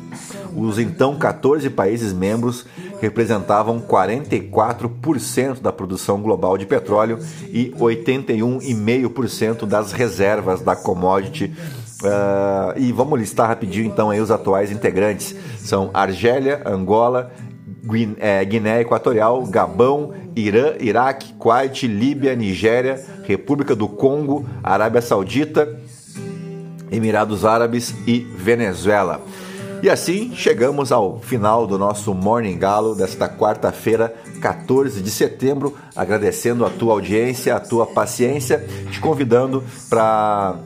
os 0.54 0.78
então 0.78 1.16
14 1.16 1.70
países 1.70 2.12
membros 2.12 2.66
representavam 3.00 3.80
44% 3.80 5.60
da 5.60 5.72
produção 5.72 6.20
global 6.20 6.56
de 6.58 6.66
petróleo 6.66 7.18
e 7.48 7.74
81,5% 7.78 9.66
das 9.66 9.92
reservas 9.92 10.60
da 10.60 10.76
commodity. 10.76 11.52
Uh, 12.02 12.78
e 12.78 12.92
vamos 12.92 13.18
listar 13.18 13.48
rapidinho 13.48 13.86
então 13.86 14.10
aí 14.10 14.20
os 14.20 14.30
atuais 14.30 14.70
integrantes. 14.70 15.34
São 15.58 15.90
Argélia, 15.94 16.62
Angola, 16.66 17.32
Guiné 18.46 18.80
Equatorial, 18.80 19.44
Gabão, 19.46 20.12
Irã, 20.36 20.74
Iraque, 20.78 21.32
Kuwait, 21.34 21.86
Líbia, 21.86 22.36
Nigéria, 22.36 23.04
República 23.24 23.74
do 23.74 23.88
Congo, 23.88 24.46
Arábia 24.62 25.02
Saudita, 25.02 25.80
Emirados 26.92 27.44
Árabes 27.44 27.94
e 28.06 28.20
Venezuela. 28.20 29.20
E 29.82 29.90
assim 29.90 30.32
chegamos 30.36 30.92
ao 30.92 31.18
final 31.18 31.66
do 31.66 31.76
nosso 31.76 32.14
Morning 32.14 32.56
Galo 32.56 32.94
desta 32.94 33.28
quarta-feira, 33.28 34.14
14 34.40 35.02
de 35.02 35.10
setembro, 35.10 35.76
agradecendo 35.96 36.64
a 36.64 36.70
tua 36.70 36.92
audiência, 36.92 37.56
a 37.56 37.58
tua 37.58 37.84
paciência, 37.84 38.64
te 38.92 39.00
convidando 39.00 39.64
para 39.90 40.56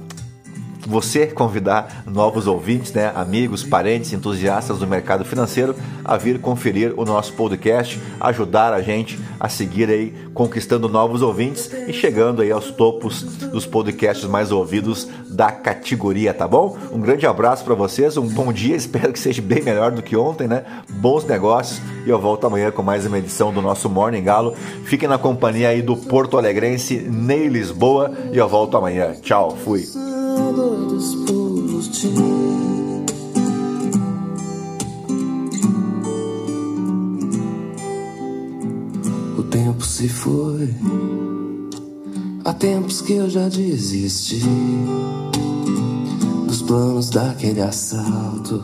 você 0.87 1.27
convidar 1.27 2.05
novos 2.07 2.47
ouvintes, 2.47 2.93
né, 2.93 3.13
amigos, 3.15 3.63
parentes, 3.63 4.13
entusiastas 4.13 4.79
do 4.79 4.87
mercado 4.87 5.25
financeiro 5.25 5.75
a 6.05 6.17
vir 6.17 6.41
conferir 6.41 6.95
o 6.97 7.05
nosso 7.05 7.33
podcast, 7.33 8.01
ajudar 8.21 8.73
a 8.73 8.81
gente 8.81 9.19
a 9.39 9.49
seguir 9.49 9.89
aí 9.91 10.15
conquistando 10.33 10.89
novos 10.89 11.23
ouvintes 11.23 11.71
e 11.89 11.93
chegando 11.93 12.43
aí 12.43 12.51
aos 12.51 12.71
topos 12.71 13.23
dos 13.23 13.67
podcasts 13.67 14.27
mais 14.27 14.53
ouvidos 14.53 15.09
da 15.29 15.51
categoria, 15.51 16.33
tá 16.33 16.47
bom? 16.47 16.77
Um 16.93 17.01
grande 17.01 17.27
abraço 17.27 17.65
para 17.65 17.75
vocês, 17.75 18.17
um 18.17 18.29
bom 18.29 18.53
dia, 18.53 18.77
espero 18.77 19.13
que 19.13 19.19
seja 19.19 19.43
bem 19.43 19.63
melhor 19.63 19.91
do 19.91 20.03
que 20.03 20.17
ontem, 20.17 20.47
né? 20.47 20.65
Bons 20.89 21.25
negócios 21.25 21.81
e 22.07 22.11
eu 22.11 22.21
volto 22.21 22.47
amanhã 22.47 22.71
com 22.71 22.83
mais 22.83 23.05
uma 23.05 23.19
edição 23.19 23.53
do 23.53 23.61
nosso 23.61 23.91
Morning 23.91 24.23
Galo. 24.23 24.55
Fiquem 24.85 25.09
na 25.09 25.19
companhia 25.19 25.69
aí 25.69 25.83
do 25.83 25.97
Porto 25.97 26.39
Alegrense 26.39 26.97
Ney 26.97 27.49
Lisboa 27.49 28.13
e 28.33 28.39
eu 28.39 28.49
volto 28.49 28.77
amanhã. 28.77 29.15
Tchau, 29.21 29.57
fui 29.57 29.85
O 39.39 39.43
tempo 39.43 39.85
se 39.85 40.09
foi, 40.09 40.75
há 42.45 42.53
tempos 42.53 43.01
que 43.01 43.15
eu 43.15 43.31
já 43.31 43.49
desisti 43.49 44.43
dos 46.47 46.63
planos 46.63 47.11
daquele 47.11 47.63
assalto, 47.63 48.63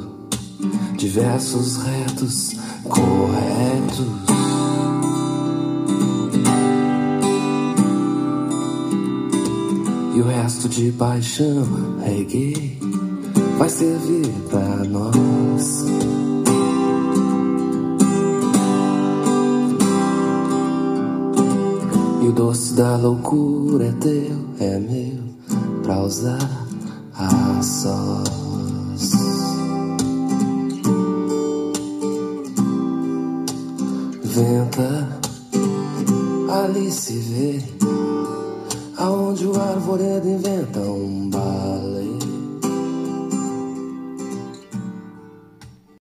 diversos 0.99 1.79
retos 1.79 2.53
corretos. 2.85 4.32
E 10.15 10.21
o 10.21 10.25
resto 10.25 10.69
de 10.69 10.93
paixão, 10.93 11.67
reggae, 12.05 12.79
vai 13.59 13.69
servir 13.69 14.29
pra 14.51 14.85
nós. 14.85 15.85
E 22.23 22.29
o 22.29 22.33
doce 22.33 22.75
da 22.75 22.97
loucura 22.97 23.87
é 23.87 23.93
teu, 23.93 24.37
é 24.61 24.79
meu, 24.79 25.23
pra 25.83 26.03
usar 26.03 26.62